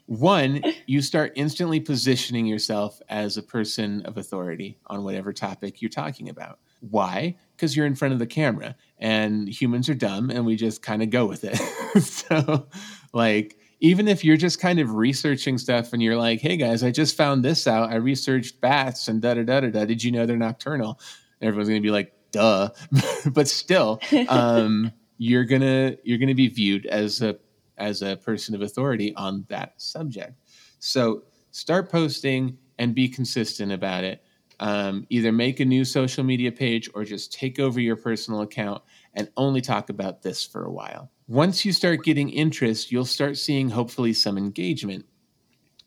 one, 0.05 0.61
you 0.85 1.01
start 1.01 1.31
instantly 1.35 1.79
positioning 1.79 2.45
yourself 2.45 3.01
as 3.09 3.37
a 3.37 3.43
person 3.43 4.01
of 4.05 4.17
authority 4.17 4.77
on 4.87 5.03
whatever 5.03 5.31
topic 5.31 5.81
you're 5.81 5.89
talking 5.89 6.29
about. 6.29 6.59
Why? 6.89 7.37
Because 7.55 7.75
you're 7.75 7.85
in 7.85 7.95
front 7.95 8.13
of 8.13 8.19
the 8.19 8.27
camera 8.27 8.75
and 8.97 9.47
humans 9.47 9.89
are 9.89 9.93
dumb 9.93 10.29
and 10.29 10.45
we 10.45 10.55
just 10.55 10.81
kind 10.81 11.01
of 11.01 11.09
go 11.09 11.25
with 11.25 11.43
it. 11.43 11.55
so, 12.03 12.67
like, 13.13 13.57
even 13.79 14.07
if 14.07 14.23
you're 14.23 14.37
just 14.37 14.59
kind 14.59 14.79
of 14.79 14.93
researching 14.93 15.57
stuff 15.57 15.93
and 15.93 16.01
you're 16.01 16.17
like, 16.17 16.39
hey 16.39 16.57
guys, 16.57 16.83
I 16.83 16.91
just 16.91 17.15
found 17.15 17.43
this 17.43 17.67
out. 17.67 17.89
I 17.89 17.95
researched 17.95 18.61
bats 18.61 19.07
and 19.07 19.21
da 19.21 19.33
da 19.33 19.43
da 19.43 19.61
da 19.61 19.69
da. 19.69 19.85
Did 19.85 20.03
you 20.03 20.11
know 20.11 20.25
they're 20.25 20.37
nocturnal? 20.37 20.99
Everyone's 21.41 21.69
going 21.69 21.81
to 21.81 21.85
be 21.85 21.91
like, 21.91 22.13
duh. 22.31 22.69
but 23.27 23.47
still, 23.47 23.99
um, 24.29 24.91
you're 25.17 25.45
gonna 25.45 25.95
you're 26.03 26.17
gonna 26.17 26.35
be 26.35 26.47
viewed 26.47 26.85
as 26.87 27.21
a 27.21 27.37
as 27.77 28.01
a 28.01 28.17
person 28.17 28.55
of 28.55 28.61
authority 28.61 29.15
on 29.15 29.45
that 29.49 29.73
subject. 29.81 30.33
So 30.79 31.23
start 31.51 31.89
posting 31.89 32.57
and 32.77 32.93
be 32.93 33.07
consistent 33.07 33.71
about 33.71 34.03
it. 34.03 34.23
Um, 34.59 35.05
either 35.09 35.31
make 35.31 35.59
a 35.59 35.65
new 35.65 35.85
social 35.85 36.23
media 36.23 36.51
page 36.51 36.89
or 36.93 37.03
just 37.03 37.33
take 37.33 37.59
over 37.59 37.79
your 37.79 37.95
personal 37.95 38.41
account 38.41 38.81
and 39.13 39.29
only 39.37 39.61
talk 39.61 39.89
about 39.89 40.21
this 40.21 40.45
for 40.45 40.65
a 40.65 40.71
while. 40.71 41.11
Once 41.27 41.65
you 41.65 41.71
start 41.71 42.03
getting 42.03 42.29
interest, 42.29 42.91
you'll 42.91 43.05
start 43.05 43.37
seeing 43.37 43.69
hopefully 43.69 44.13
some 44.13 44.37
engagement. 44.37 45.05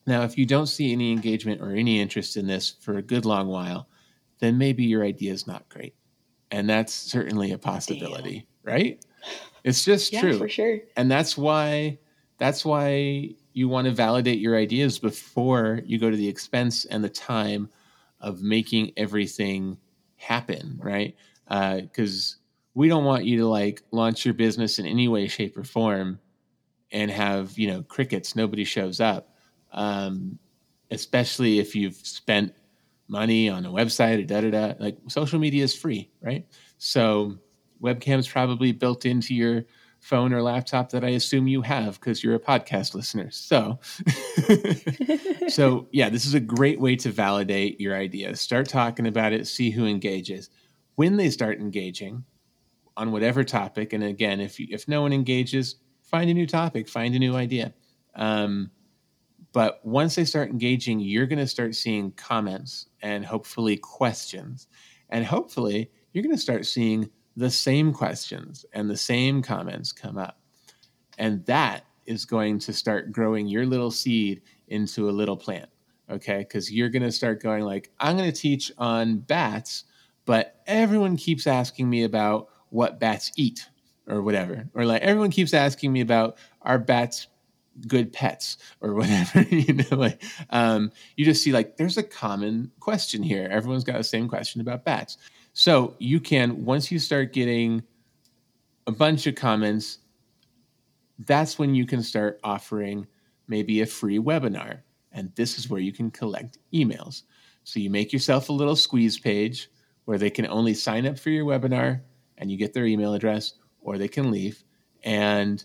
Now, 0.06 0.22
if 0.22 0.38
you 0.38 0.46
don't 0.46 0.66
see 0.66 0.92
any 0.92 1.12
engagement 1.12 1.60
or 1.60 1.72
any 1.72 2.00
interest 2.00 2.36
in 2.36 2.46
this 2.46 2.76
for 2.80 2.96
a 2.96 3.02
good 3.02 3.24
long 3.24 3.48
while, 3.48 3.88
then 4.38 4.58
maybe 4.58 4.84
your 4.84 5.04
idea 5.04 5.32
is 5.32 5.46
not 5.46 5.68
great. 5.68 5.94
And 6.50 6.68
that's 6.68 6.92
certainly 6.92 7.52
a 7.52 7.58
possibility, 7.58 8.46
Damn. 8.64 8.74
right? 8.74 9.04
It's 9.64 9.84
just 9.84 10.12
yeah, 10.12 10.20
true. 10.20 10.38
for 10.38 10.48
sure. 10.48 10.78
And 10.96 11.10
that's 11.10 11.36
why 11.36 11.98
that's 12.38 12.64
why 12.64 13.34
you 13.52 13.68
want 13.68 13.86
to 13.86 13.92
validate 13.92 14.38
your 14.38 14.56
ideas 14.56 14.98
before 14.98 15.80
you 15.84 15.98
go 15.98 16.10
to 16.10 16.16
the 16.16 16.28
expense 16.28 16.84
and 16.84 17.02
the 17.02 17.08
time 17.08 17.68
of 18.20 18.42
making 18.42 18.92
everything 18.96 19.78
happen, 20.16 20.78
right? 20.82 21.14
Because 21.48 22.36
uh, 22.38 22.42
we 22.74 22.88
don't 22.88 23.04
want 23.04 23.24
you 23.24 23.38
to 23.38 23.46
like 23.46 23.82
launch 23.90 24.24
your 24.24 24.34
business 24.34 24.78
in 24.78 24.86
any 24.86 25.08
way, 25.08 25.28
shape, 25.28 25.56
or 25.56 25.64
form 25.64 26.18
and 26.92 27.10
have 27.10 27.58
you 27.58 27.68
know 27.68 27.82
crickets. 27.82 28.36
Nobody 28.36 28.64
shows 28.64 29.00
up, 29.00 29.34
um, 29.72 30.38
especially 30.90 31.58
if 31.58 31.74
you've 31.74 31.96
spent 31.96 32.54
money 33.08 33.48
on 33.48 33.64
a 33.64 33.70
website 33.70 34.22
or 34.22 34.24
da 34.24 34.40
da 34.40 34.50
da. 34.50 34.74
Like 34.78 34.98
social 35.08 35.38
media 35.38 35.64
is 35.64 35.74
free, 35.74 36.10
right? 36.20 36.46
So 36.78 37.36
webcam's 37.82 38.28
probably 38.28 38.72
built 38.72 39.06
into 39.06 39.34
your 39.34 39.64
phone 40.06 40.32
or 40.32 40.40
laptop 40.40 40.90
that 40.90 41.02
I 41.02 41.10
assume 41.10 41.48
you 41.48 41.62
have 41.62 41.98
because 41.98 42.22
you're 42.22 42.36
a 42.36 42.40
podcast 42.40 42.94
listener. 42.94 43.28
So, 43.32 43.80
so 45.48 45.88
yeah, 45.90 46.08
this 46.10 46.24
is 46.24 46.34
a 46.34 46.38
great 46.40 46.80
way 46.80 46.94
to 46.96 47.10
validate 47.10 47.80
your 47.80 47.96
idea. 47.96 48.36
Start 48.36 48.68
talking 48.68 49.08
about 49.08 49.32
it, 49.32 49.48
see 49.48 49.70
who 49.70 49.84
engages. 49.84 50.48
When 50.94 51.16
they 51.16 51.28
start 51.28 51.58
engaging 51.58 52.22
on 52.96 53.10
whatever 53.10 53.42
topic, 53.42 53.92
and 53.92 54.04
again, 54.04 54.38
if 54.38 54.60
you, 54.60 54.68
if 54.70 54.86
no 54.86 55.02
one 55.02 55.12
engages, 55.12 55.74
find 56.02 56.30
a 56.30 56.34
new 56.34 56.46
topic, 56.46 56.88
find 56.88 57.12
a 57.16 57.18
new 57.18 57.34
idea. 57.34 57.74
Um, 58.14 58.70
but 59.52 59.84
once 59.84 60.14
they 60.14 60.24
start 60.24 60.50
engaging, 60.50 61.00
you're 61.00 61.26
going 61.26 61.40
to 61.40 61.48
start 61.48 61.74
seeing 61.74 62.12
comments 62.12 62.86
and 63.02 63.26
hopefully 63.26 63.76
questions, 63.76 64.68
and 65.10 65.24
hopefully 65.24 65.90
you're 66.12 66.22
going 66.22 66.34
to 66.34 66.40
start 66.40 66.64
seeing 66.64 67.10
the 67.36 67.50
same 67.50 67.92
questions 67.92 68.64
and 68.72 68.88
the 68.88 68.96
same 68.96 69.42
comments 69.42 69.92
come 69.92 70.16
up. 70.18 70.40
And 71.18 71.44
that 71.46 71.84
is 72.06 72.24
going 72.24 72.58
to 72.60 72.72
start 72.72 73.12
growing 73.12 73.46
your 73.46 73.66
little 73.66 73.90
seed 73.90 74.42
into 74.68 75.08
a 75.08 75.12
little 75.12 75.36
plant. 75.36 75.68
Okay. 76.10 76.38
Because 76.38 76.72
you're 76.72 76.88
going 76.88 77.02
to 77.02 77.12
start 77.12 77.42
going, 77.42 77.64
like, 77.64 77.90
I'm 78.00 78.16
going 78.16 78.30
to 78.30 78.40
teach 78.40 78.72
on 78.78 79.18
bats, 79.18 79.84
but 80.24 80.60
everyone 80.66 81.16
keeps 81.16 81.46
asking 81.46 81.90
me 81.90 82.04
about 82.04 82.48
what 82.70 83.00
bats 83.00 83.32
eat 83.36 83.68
or 84.06 84.22
whatever. 84.22 84.68
Or 84.74 84.84
like, 84.84 85.02
everyone 85.02 85.30
keeps 85.30 85.52
asking 85.52 85.92
me 85.92 86.00
about 86.00 86.38
are 86.62 86.78
bats 86.78 87.28
good 87.86 88.12
pets 88.12 88.56
or 88.80 88.94
whatever 88.94 89.42
you 89.50 89.74
know 89.74 89.96
like 89.96 90.22
um, 90.50 90.90
you 91.16 91.24
just 91.24 91.42
see 91.42 91.52
like 91.52 91.76
there's 91.76 91.98
a 91.98 92.02
common 92.02 92.70
question 92.80 93.22
here 93.22 93.48
everyone's 93.50 93.84
got 93.84 93.98
the 93.98 94.04
same 94.04 94.28
question 94.28 94.60
about 94.60 94.84
bats 94.84 95.18
so 95.58 95.94
you 95.98 96.20
can, 96.20 96.66
once 96.66 96.92
you 96.92 96.98
start 96.98 97.32
getting 97.32 97.82
a 98.86 98.92
bunch 98.92 99.26
of 99.26 99.36
comments, 99.36 100.00
that's 101.20 101.58
when 101.58 101.74
you 101.74 101.86
can 101.86 102.02
start 102.02 102.38
offering 102.44 103.06
maybe 103.48 103.80
a 103.80 103.86
free 103.86 104.18
webinar. 104.18 104.82
And 105.12 105.34
this 105.34 105.58
is 105.58 105.70
where 105.70 105.80
you 105.80 105.92
can 105.92 106.10
collect 106.10 106.58
emails. 106.74 107.22
So 107.64 107.80
you 107.80 107.88
make 107.88 108.12
yourself 108.12 108.50
a 108.50 108.52
little 108.52 108.76
squeeze 108.76 109.18
page 109.18 109.70
where 110.04 110.18
they 110.18 110.28
can 110.28 110.46
only 110.46 110.74
sign 110.74 111.06
up 111.06 111.18
for 111.18 111.30
your 111.30 111.46
webinar 111.46 112.02
and 112.36 112.50
you 112.50 112.58
get 112.58 112.74
their 112.74 112.84
email 112.84 113.14
address 113.14 113.54
or 113.80 113.96
they 113.96 114.08
can 114.08 114.30
leave. 114.30 114.62
And 115.04 115.64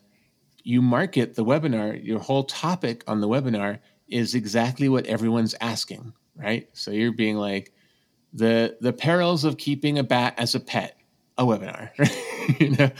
you 0.63 0.81
market 0.81 1.35
the 1.35 1.43
webinar, 1.43 2.01
your 2.01 2.19
whole 2.19 2.45
topic 2.45 3.03
on 3.07 3.19
the 3.19 3.27
webinar 3.27 3.79
is 4.07 4.35
exactly 4.35 4.87
what 4.87 5.05
everyone's 5.07 5.53
asking, 5.59 6.13
right? 6.37 6.69
So 6.71 6.91
you're 6.91 7.11
being 7.11 7.35
like, 7.35 7.73
the 8.33 8.77
the 8.81 8.93
perils 8.93 9.43
of 9.43 9.57
keeping 9.57 9.97
a 9.97 10.03
bat 10.03 10.35
as 10.37 10.55
a 10.55 10.59
pet 10.59 10.97
a 11.37 11.43
webinar 11.45 11.89
you 12.59 12.71
know? 12.71 12.91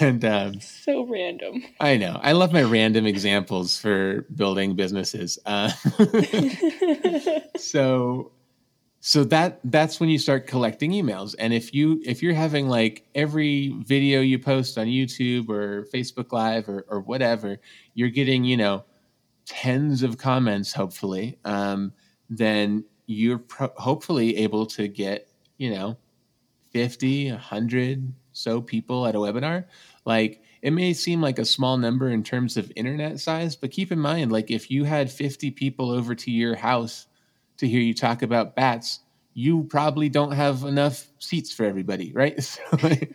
And 0.00 0.24
um, 0.24 0.60
so 0.60 1.04
random. 1.04 1.64
I 1.80 1.96
know. 1.96 2.18
I 2.22 2.32
love 2.32 2.52
my 2.52 2.62
random 2.62 3.06
examples 3.06 3.78
for 3.78 4.22
building 4.34 4.74
businesses. 4.74 5.38
Uh, 5.46 5.70
so 7.56 8.32
so 9.00 9.22
that 9.24 9.60
that's 9.64 10.00
when 10.00 10.08
you 10.08 10.18
start 10.18 10.46
collecting 10.46 10.90
emails. 10.90 11.34
And 11.38 11.52
if 11.52 11.72
you 11.72 12.00
if 12.04 12.22
you're 12.22 12.34
having 12.34 12.68
like 12.68 13.06
every 13.14 13.74
video 13.84 14.20
you 14.20 14.38
post 14.38 14.78
on 14.78 14.86
youtube 14.86 15.48
or 15.48 15.84
facebook 15.94 16.32
live 16.32 16.68
or, 16.68 16.84
or 16.88 17.00
whatever 17.00 17.58
you're 17.94 18.10
getting 18.10 18.44
you 18.44 18.56
know 18.56 18.84
tens 19.44 20.02
of 20.02 20.18
comments 20.18 20.72
hopefully 20.72 21.38
um, 21.44 21.92
then 22.28 22.84
you're 23.06 23.38
pro- 23.38 23.72
hopefully 23.76 24.36
able 24.38 24.66
to 24.66 24.88
get, 24.88 25.28
you 25.56 25.70
know, 25.70 25.96
50, 26.72 27.30
100 27.30 28.12
so 28.32 28.60
people 28.60 29.06
at 29.06 29.14
a 29.14 29.18
webinar. 29.18 29.64
Like 30.04 30.42
it 30.62 30.72
may 30.72 30.92
seem 30.92 31.20
like 31.20 31.38
a 31.38 31.44
small 31.44 31.78
number 31.78 32.10
in 32.10 32.22
terms 32.22 32.56
of 32.56 32.70
internet 32.76 33.18
size, 33.20 33.56
but 33.56 33.70
keep 33.70 33.90
in 33.90 33.98
mind, 33.98 34.30
like 34.30 34.50
if 34.50 34.70
you 34.70 34.84
had 34.84 35.10
50 35.10 35.50
people 35.52 35.90
over 35.90 36.14
to 36.14 36.30
your 36.30 36.54
house 36.54 37.06
to 37.58 37.66
hear 37.66 37.80
you 37.80 37.94
talk 37.94 38.22
about 38.22 38.54
bats, 38.54 39.00
you 39.32 39.64
probably 39.64 40.08
don't 40.08 40.32
have 40.32 40.64
enough 40.64 41.06
seats 41.18 41.52
for 41.52 41.64
everybody, 41.64 42.12
right? 42.12 42.36
So 42.42 42.62
like, 42.82 43.14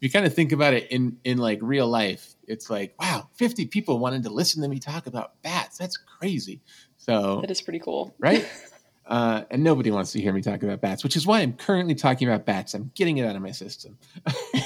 if 0.00 0.02
you 0.02 0.10
kind 0.10 0.26
of 0.26 0.34
think 0.34 0.52
about 0.52 0.74
it 0.74 0.92
in 0.92 1.16
in 1.24 1.38
like 1.38 1.58
real 1.60 1.88
life, 1.88 2.36
it's 2.46 2.70
like, 2.70 2.94
wow, 3.00 3.28
50 3.34 3.66
people 3.66 3.98
wanted 3.98 4.22
to 4.24 4.30
listen 4.30 4.62
to 4.62 4.68
me 4.68 4.78
talk 4.78 5.08
about 5.08 5.42
bats. 5.42 5.76
That's 5.76 5.96
crazy. 5.96 6.60
So 6.98 7.40
that 7.40 7.50
is 7.50 7.60
pretty 7.60 7.80
cool. 7.80 8.14
Right? 8.18 8.46
Uh, 9.08 9.44
and 9.50 9.64
nobody 9.64 9.90
wants 9.90 10.12
to 10.12 10.20
hear 10.20 10.34
me 10.34 10.42
talk 10.42 10.62
about 10.62 10.82
bats, 10.82 11.02
which 11.02 11.16
is 11.16 11.26
why 11.26 11.40
I'm 11.40 11.54
currently 11.54 11.94
talking 11.94 12.28
about 12.28 12.44
bats. 12.44 12.74
I'm 12.74 12.92
getting 12.94 13.16
it 13.16 13.24
out 13.24 13.34
of 13.34 13.40
my 13.40 13.52
system. 13.52 13.96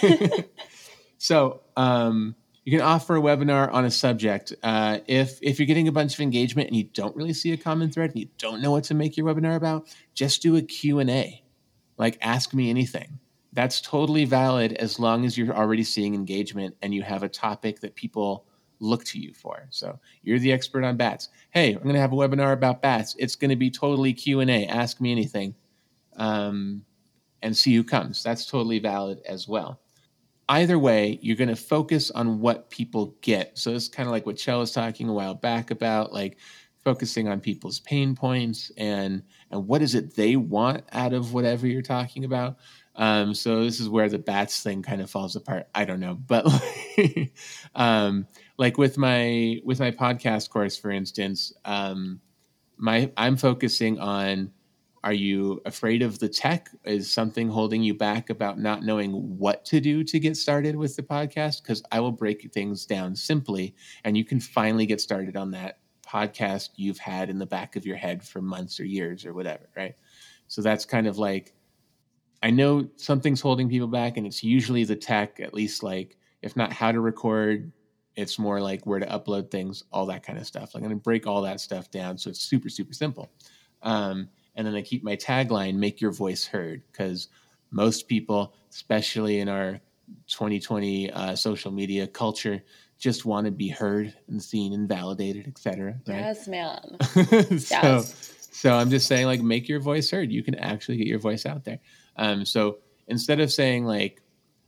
so 1.19 1.61
um, 1.77 2.35
you 2.65 2.73
can 2.73 2.81
offer 2.81 3.17
a 3.17 3.21
webinar 3.21 3.73
on 3.73 3.85
a 3.85 3.91
subject. 3.91 4.53
Uh, 4.61 4.99
if 5.07 5.39
if 5.43 5.61
you're 5.61 5.67
getting 5.67 5.87
a 5.87 5.93
bunch 5.93 6.15
of 6.15 6.21
engagement 6.21 6.69
and 6.69 6.77
you 6.77 6.83
don't 6.83 7.15
really 7.15 7.33
see 7.35 7.53
a 7.53 7.57
common 7.57 7.93
thread 7.93 8.11
and 8.11 8.19
you 8.19 8.29
don't 8.39 8.61
know 8.61 8.73
what 8.73 8.85
to 8.85 8.95
make 8.95 9.17
your 9.17 9.33
webinar 9.33 9.55
about, 9.55 9.87
just 10.13 10.43
do 10.43 10.57
a 10.57 10.63
Q 10.63 10.99
and 10.99 11.09
A, 11.09 11.45
like 11.97 12.19
ask 12.21 12.53
me 12.53 12.69
anything. 12.69 13.21
That's 13.53 13.81
totally 13.81 14.25
valid 14.25 14.73
as 14.73 14.99
long 14.99 15.25
as 15.25 15.39
you're 15.39 15.55
already 15.55 15.85
seeing 15.85 16.15
engagement 16.15 16.75
and 16.83 16.93
you 16.93 17.03
have 17.03 17.23
a 17.23 17.29
topic 17.29 17.81
that 17.81 17.95
people 17.95 18.47
look 18.83 19.05
to 19.05 19.19
you 19.19 19.33
for. 19.33 19.67
So 19.71 19.99
you're 20.23 20.39
the 20.39 20.53
expert 20.53 20.85
on 20.85 20.97
bats. 20.97 21.29
Hey, 21.51 21.73
I'm 21.75 21.83
going 21.83 21.95
to 21.95 22.01
have 22.01 22.13
a 22.13 22.17
webinar 22.17 22.53
about 22.53 22.83
bats. 22.83 23.15
It's 23.19 23.37
going 23.37 23.51
to 23.51 23.57
be 23.57 23.71
totally 23.71 24.13
Q 24.13 24.41
and 24.41 24.51
A. 24.51 24.67
Ask 24.67 25.01
me 25.01 25.13
anything, 25.13 25.55
um, 26.17 26.85
and 27.43 27.57
see 27.57 27.75
who 27.75 27.85
comes. 27.85 28.23
That's 28.23 28.47
totally 28.47 28.79
valid 28.79 29.21
as 29.27 29.49
well. 29.49 29.81
Either 30.49 30.79
way, 30.79 31.19
you're 31.23 31.37
going 31.37 31.49
to 31.49 31.57
focus 31.57 32.11
on 32.11 32.41
what 32.41 32.69
people 32.69 33.17
get. 33.23 33.57
So 33.57 33.71
it's 33.71 33.89
kind 33.89 34.09
of 34.09 34.13
like 34.13 34.27
what 34.27 34.37
Chell 34.37 34.59
was 34.59 34.73
talking 34.73 35.09
a 35.09 35.13
while 35.13 35.35
back 35.35 35.71
about, 35.71 36.13
like 36.13 36.37
focusing 36.85 37.29
on 37.29 37.41
people's 37.41 37.79
pain 37.81 38.15
points 38.15 38.73
and 38.77 39.23
and 39.53 39.67
what 39.69 39.83
is 39.83 39.95
it 39.95 40.17
they 40.17 40.35
want 40.35 40.83
out 40.93 41.13
of 41.13 41.33
whatever 41.33 41.67
you're 41.67 41.81
talking 41.81 42.25
about. 42.25 42.57
Um, 42.97 43.35
so 43.35 43.65
this 43.65 43.81
is 43.81 43.89
where 43.89 44.09
the 44.09 44.19
bats 44.19 44.63
thing 44.63 44.83
kind 44.83 45.01
of 45.01 45.11
falls 45.11 45.37
apart. 45.37 45.69
I 45.75 45.85
don't 45.85 46.01
know, 46.01 46.15
but 46.15 46.47
um, 47.75 48.27
like 48.59 48.79
with 48.79 48.99
my 48.99 49.61
with 49.65 49.81
my 49.81 49.91
podcast 49.91 50.51
course 50.51 50.77
for 50.77 50.91
instance 50.91 51.53
um 51.65 52.21
my 52.77 53.11
i'm 53.17 53.37
focusing 53.37 53.99
on 53.99 54.51
are 55.05 55.13
you 55.13 55.61
afraid 55.67 56.01
of 56.03 56.21
the 56.21 56.29
tech? 56.29 56.69
Is 56.85 57.13
something 57.13 57.49
holding 57.49 57.83
you 57.83 57.93
back 57.95 58.31
about 58.31 58.61
not 58.61 58.85
knowing 58.85 59.13
what 59.37 59.65
to 59.67 59.81
do 59.81 60.05
to 60.05 60.21
get 60.21 60.37
started 60.37 60.77
with 60.77 60.95
the 60.95 61.03
podcast? 61.03 61.63
Because 61.63 61.83
i 61.91 61.99
will 61.99 62.13
break 62.13 62.53
things 62.53 62.87
down 62.87 63.17
simply 63.17 63.75
and 64.05 64.17
you 64.17 64.25
can 64.25 64.39
finally 64.41 64.87
get 64.87 65.01
started 65.01 65.37
on 65.37 65.51
that 65.53 65.79
podcast 66.07 66.71
you've 66.77 66.99
had 66.99 67.31
in 67.31 67.39
the 67.39 67.47
back 67.47 67.75
of 67.75 67.87
your 67.87 67.97
head 67.97 68.23
for 68.23 68.41
months 68.41 68.79
or 68.79 68.85
years 68.85 69.25
or 69.25 69.35
whatever 69.35 69.69
right? 69.77 69.95
So 70.49 70.63
that's 70.63 70.85
kind 70.85 71.07
of 71.07 71.19
like 71.19 71.55
i 72.43 72.51
know 72.51 72.87
something's 72.97 73.41
holding 73.41 73.69
people 73.69 73.89
back 73.89 74.17
and 74.17 74.27
it's 74.27 74.45
usually 74.45 74.85
the 74.85 74.97
tech 74.97 75.41
at 75.41 75.55
least 75.55 75.83
like 75.83 76.17
if 76.43 76.57
not 76.57 76.73
how 76.73 76.93
to 76.93 77.01
record 77.01 77.73
it's 78.17 78.39
more 78.39 78.61
like 78.61 78.87
where 78.87 78.99
to 78.99 79.07
upload 79.07 79.51
things, 79.51 79.85
all 79.93 80.07
that 80.07 80.23
kind 80.23 80.39
of 80.39 80.47
stuff. 80.47 80.75
Like 80.75 80.83
I'm 80.83 80.89
going 80.89 80.99
to 80.99 81.03
break 81.03 81.27
all 81.27 81.43
that 81.43 81.61
stuff 81.61 81.91
down 81.91 82.19
so 82.19 82.31
it's 82.31 82.41
super, 82.41 82.69
super 82.69 82.93
simple. 82.93 83.31
Um, 83.83 84.29
and 84.55 84.67
then 84.67 84.75
I 84.75 84.83
keep 84.83 85.03
my 85.03 85.17
tagline, 85.17 85.77
make 85.77 86.01
your 86.01 86.13
voice 86.13 86.45
heard, 86.45 86.83
because 86.91 87.29
most 87.71 88.07
people, 88.07 88.55
especially 88.71 89.41
in 89.41 89.49
our 89.49 89.81
2020 90.29 91.11
uh, 91.11 91.35
social 91.37 91.73
media 91.73 92.07
culture 92.07 92.63
just 92.99 93.25
want 93.25 93.47
to 93.47 93.51
be 93.51 93.69
heard 93.69 94.15
and 94.29 94.41
seen 94.41 94.73
and 94.73 94.89
validated, 94.89 95.49
etc. 95.49 95.97
Right? 96.07 96.19
Yes, 96.19 96.47
man. 96.47 96.97
so, 97.01 97.75
yes. 97.75 98.49
so 98.53 98.75
I'm 98.75 98.91
just 98.91 99.09
saying, 99.09 99.27
like, 99.27 99.41
make 99.41 99.69
your 99.69 99.81
voice 99.81 100.11
heard. 100.11 100.31
You 100.31 100.43
can 100.45 100.55
actually 100.55 100.99
get 100.99 101.09
your 101.09 101.19
voice 101.19 101.45
out 101.45 101.65
there. 101.65 101.81
Um, 102.17 102.45
so 102.45 102.79
instead 103.09 103.41
of 103.41 103.53
saying 103.53 103.85
like 103.85 104.23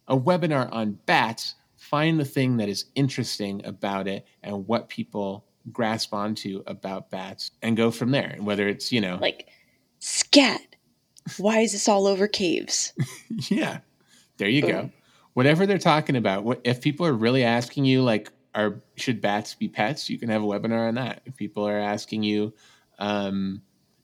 a 0.09 0.16
webinar 0.16 0.70
on 0.72 0.98
bats, 1.07 1.54
find 1.85 2.18
the 2.18 2.25
thing 2.25 2.57
that 2.57 2.68
is 2.68 2.87
interesting 2.94 3.64
about 3.64 4.09
it 4.09 4.27
and 4.42 4.66
what 4.66 4.88
people 4.88 5.44
grasp 5.70 6.14
onto 6.14 6.62
about 6.66 7.11
bats 7.11 7.51
and 7.62 7.77
go 7.77 7.90
from 7.90 8.11
there. 8.11 8.31
And 8.31 8.47
whether 8.47 8.66
it's, 8.66 8.90
you 8.90 9.01
know, 9.01 9.18
like 9.20 9.49
scat. 9.99 10.61
Why 11.37 11.61
is 11.61 11.73
this 11.73 11.88
all 11.88 12.07
over 12.07 12.27
caves? 12.27 12.92
yeah. 13.49 13.79
There 14.38 14.49
you 14.49 14.62
Boom. 14.62 14.70
go. 14.70 14.90
Whatever 15.35 15.66
they're 15.66 15.79
talking 15.79 16.16
about, 16.16 16.61
if 16.64 16.81
people 16.81 17.07
are 17.07 17.12
really 17.12 17.44
asking 17.44 17.85
you 17.85 18.03
like 18.03 18.31
are 18.55 18.81
should 18.97 19.20
bats 19.20 19.55
be 19.55 19.68
pets, 19.68 20.09
you 20.09 20.18
can 20.18 20.29
have 20.29 20.42
a 20.42 20.47
webinar 20.47 20.88
on 20.88 20.94
that. 20.94 21.23
If 21.27 21.37
people 21.37 21.66
are 21.66 21.79
asking 21.79 22.23
you 22.23 22.55
um, 22.99 23.62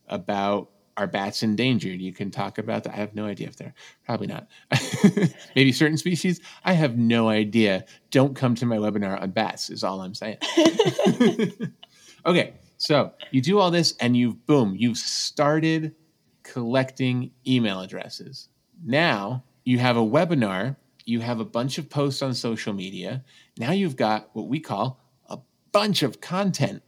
about 0.09 0.71
are 1.01 1.07
bats 1.07 1.43
endangered? 1.43 1.99
You 1.99 2.13
can 2.13 2.31
talk 2.31 2.59
about 2.59 2.85
that. 2.85 2.93
I 2.93 2.97
have 2.97 3.15
no 3.15 3.25
idea 3.25 3.49
if 3.49 3.57
they're 3.57 3.73
probably 4.05 4.27
not. 4.27 4.49
Maybe 5.57 5.73
certain 5.73 5.97
species. 5.97 6.43
I 6.63 6.75
have 6.75 6.99
no 6.99 7.31
idea. 7.31 7.87
Don't 8.11 8.37
come 8.37 8.55
to 8.57 8.67
my 8.67 8.77
webinar 8.77 9.21
on 9.21 9.31
bats. 9.31 9.71
Is 9.71 9.83
all 9.83 10.03
I'm 10.03 10.13
saying. 10.13 10.37
okay, 12.27 12.53
so 12.77 13.15
you 13.31 13.41
do 13.41 13.59
all 13.59 13.71
this, 13.71 13.95
and 13.99 14.15
you've 14.15 14.45
boom, 14.45 14.75
you've 14.77 14.99
started 14.99 15.95
collecting 16.43 17.31
email 17.47 17.81
addresses. 17.81 18.51
Now 18.85 19.45
you 19.65 19.79
have 19.79 19.97
a 19.97 20.01
webinar. 20.01 20.77
You 21.07 21.21
have 21.21 21.41
a 21.41 21.47
bunch 21.47 21.79
of 21.79 21.89
posts 21.89 22.21
on 22.21 22.35
social 22.35 22.75
media. 22.75 23.25
Now 23.59 23.73
you've 23.73 23.97
got 23.97 24.29
what 24.35 24.49
we 24.49 24.61
call 24.61 25.01
a 25.31 25.39
bunch 25.73 26.03
of 26.03 26.21
content. 26.21 26.83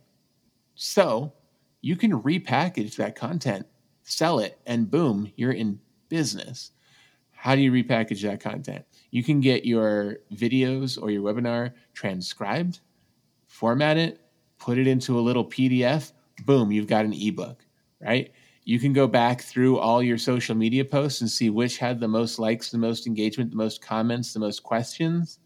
So 0.75 1.33
you 1.81 1.96
can 1.96 2.12
repackage 2.12 2.96
that 2.96 3.16
content 3.16 3.66
sell 4.03 4.38
it, 4.38 4.59
and 4.67 4.91
boom, 4.91 5.33
you're 5.37 5.53
in 5.53 5.81
business. 6.09 6.73
How 7.31 7.55
do 7.55 7.61
you 7.61 7.73
repackage 7.73 8.23
that 8.23 8.41
content? 8.41 8.85
You 9.11 9.23
can 9.23 9.41
get 9.41 9.65
your 9.65 10.19
videos 10.35 11.01
or 11.01 11.11
your 11.11 11.23
webinar 11.23 11.73
transcribed, 11.93 12.81
format 13.47 13.97
it, 13.97 14.21
put 14.59 14.79
it 14.79 14.87
into 14.87 15.19
a 15.19 15.21
little 15.21 15.45
PDF, 15.45 16.12
boom, 16.45 16.71
you've 16.71 16.87
got 16.87 17.05
an 17.05 17.12
ebook, 17.12 17.65
right? 18.01 18.33
You 18.65 18.79
can 18.79 18.93
go 18.93 19.09
back 19.09 19.41
through 19.41 19.79
all 19.79 20.03
your 20.03 20.19
social 20.19 20.55
media 20.55 20.85
posts 20.85 21.21
and 21.21 21.29
see 21.29 21.51
which 21.51 21.79
had 21.79 21.99
the 21.99 22.09
most 22.09 22.38
likes, 22.38 22.71
the 22.71 22.79
most 22.79 23.07
engagement, 23.07 23.51
the 23.51 23.57
most 23.57 23.83
comments, 23.83 24.33
the 24.33 24.41
most 24.41 24.62
questions. 24.62 25.41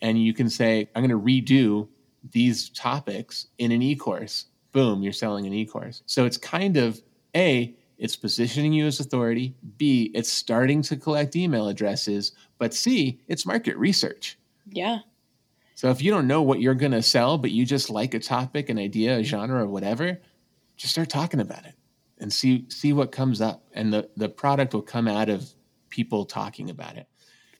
And 0.00 0.20
you 0.20 0.34
can 0.34 0.50
say, 0.50 0.88
I'm 0.94 1.06
going 1.06 1.10
to 1.10 1.24
redo 1.24 1.88
these 2.32 2.70
topics 2.70 3.46
in 3.58 3.70
an 3.70 3.82
e 3.82 3.94
course. 3.94 4.46
Boom, 4.72 5.02
you're 5.02 5.12
selling 5.12 5.46
an 5.46 5.52
e 5.52 5.64
course. 5.64 6.02
So 6.06 6.24
it's 6.24 6.36
kind 6.36 6.76
of 6.76 7.00
a, 7.34 7.74
it's 7.98 8.16
positioning 8.16 8.72
you 8.72 8.86
as 8.86 9.00
authority. 9.00 9.54
B, 9.76 10.10
it's 10.14 10.30
starting 10.30 10.82
to 10.82 10.96
collect 10.96 11.36
email 11.36 11.68
addresses. 11.68 12.32
But 12.58 12.74
C, 12.74 13.20
it's 13.28 13.46
market 13.46 13.76
research. 13.76 14.38
Yeah. 14.70 15.00
So 15.74 15.90
if 15.90 16.02
you 16.02 16.10
don't 16.10 16.26
know 16.26 16.42
what 16.42 16.60
you're 16.60 16.74
going 16.74 16.92
to 16.92 17.02
sell, 17.02 17.38
but 17.38 17.50
you 17.50 17.66
just 17.66 17.90
like 17.90 18.14
a 18.14 18.20
topic, 18.20 18.68
an 18.68 18.78
idea, 18.78 19.18
a 19.18 19.22
genre, 19.22 19.62
or 19.62 19.68
whatever, 19.68 20.20
just 20.76 20.92
start 20.92 21.08
talking 21.08 21.40
about 21.40 21.64
it 21.64 21.74
and 22.18 22.32
see 22.32 22.66
see 22.68 22.92
what 22.92 23.12
comes 23.12 23.40
up. 23.40 23.64
And 23.72 23.92
the, 23.92 24.08
the 24.16 24.28
product 24.28 24.74
will 24.74 24.82
come 24.82 25.08
out 25.08 25.28
of 25.28 25.48
people 25.90 26.24
talking 26.24 26.70
about 26.70 26.96
it. 26.96 27.08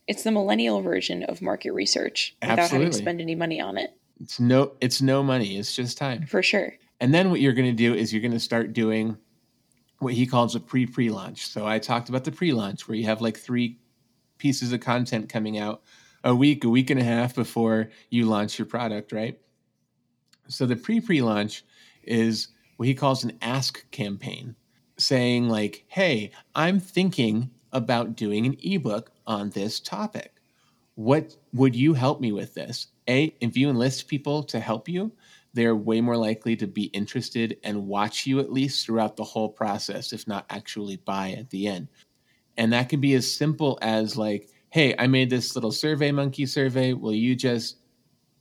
It's 0.07 0.23
the 0.23 0.31
millennial 0.31 0.81
version 0.81 1.23
of 1.25 1.41
market 1.41 1.73
research 1.73 2.37
without 2.41 2.59
Absolutely. 2.59 2.85
having 2.87 2.93
to 2.93 2.99
spend 2.99 3.21
any 3.21 3.35
money 3.35 3.61
on 3.61 3.79
it. 3.79 3.91
It's 4.21 4.39
no 4.39 4.73
it's 4.81 5.03
no 5.03 5.23
money. 5.23 5.57
It's 5.59 5.75
just 5.75 5.99
time. 5.99 6.27
For 6.27 6.43
sure. 6.43 6.75
And 7.01 7.13
then 7.13 7.31
what 7.31 7.41
you're 7.41 7.53
going 7.53 7.71
to 7.71 7.77
do 7.77 7.95
is 7.95 8.13
you're 8.13 8.23
going 8.23 8.33
to 8.33 8.41
start 8.41 8.73
doing 8.73 9.17
what 10.05 10.15
he 10.15 10.27
calls 10.27 10.55
a 10.55 10.61
pre 10.61 10.87
pre 10.87 11.11
launch. 11.11 11.49
So 11.49 11.67
I 11.67 11.79
talked 11.79 12.09
about 12.09 12.25
the 12.25 12.33
pre 12.33 12.53
launch 12.53 12.87
where 12.87 12.97
you 12.97 13.05
have 13.07 13.21
like 13.21 13.37
three 13.37 13.79
pieces 14.39 14.73
of 14.73 14.81
content 14.81 15.29
coming 15.29 15.59
out 15.59 15.83
a 16.23 16.35
week, 16.35 16.65
a 16.65 16.69
week 16.69 16.91
and 16.91 17.01
a 17.01 17.05
half 17.05 17.35
before 17.35 17.91
you 18.11 18.27
launch 18.27 18.59
your 18.59 18.67
product, 18.67 19.13
right? 19.13 19.39
So 20.49 20.67
the 20.67 20.77
pre 20.77 21.01
pre 21.01 21.23
launch 21.23 21.65
is 22.03 22.49
what 22.77 22.87
he 22.87 22.95
calls 22.95 23.25
an 23.25 23.39
ask 23.41 23.91
campaign, 23.91 24.55
saying, 24.99 25.49
like, 25.49 25.85
hey, 25.89 26.31
I'm 26.55 26.79
thinking 26.79 27.51
about 27.73 28.15
doing 28.15 28.47
an 28.47 28.57
ebook 28.63 29.11
on 29.27 29.51
this 29.51 29.81
topic. 29.81 30.33
What 30.97 31.37
would 31.53 31.75
you 31.75 31.95
help 31.95 32.21
me 32.21 32.31
with 32.31 32.55
this? 32.55 32.89
A, 33.09 33.35
if 33.41 33.57
you 33.57 33.69
enlist 33.69 34.07
people 34.07 34.43
to 34.45 34.61
help 34.61 34.89
you, 34.89 35.13
they're 35.55 35.77
way 35.77 36.01
more 36.01 36.17
likely 36.17 36.57
to 36.57 36.67
be 36.67 36.85
interested 36.87 37.57
and 37.63 37.87
watch 37.87 38.27
you 38.27 38.41
at 38.41 38.53
least 38.53 38.85
throughout 38.85 39.17
the 39.17 39.25
whole 39.25 39.49
process, 39.49 40.13
if 40.13 40.27
not 40.27 40.45
actually 40.51 40.97
buy 40.97 41.31
at 41.31 41.49
the 41.51 41.69
end. 41.69 41.89
And 42.57 42.73
that 42.73 42.89
can 42.89 43.01
be 43.01 43.15
as 43.15 43.33
simple 43.33 43.79
as 43.81 44.17
like, 44.17 44.51
hey, 44.71 44.95
I 44.99 45.07
made 45.07 45.31
this 45.31 45.55
little 45.55 45.73
survey 45.73 46.11
monkey 46.11 46.47
survey. 46.47 46.93
Will 46.93 47.15
you 47.15 47.37
just 47.37 47.79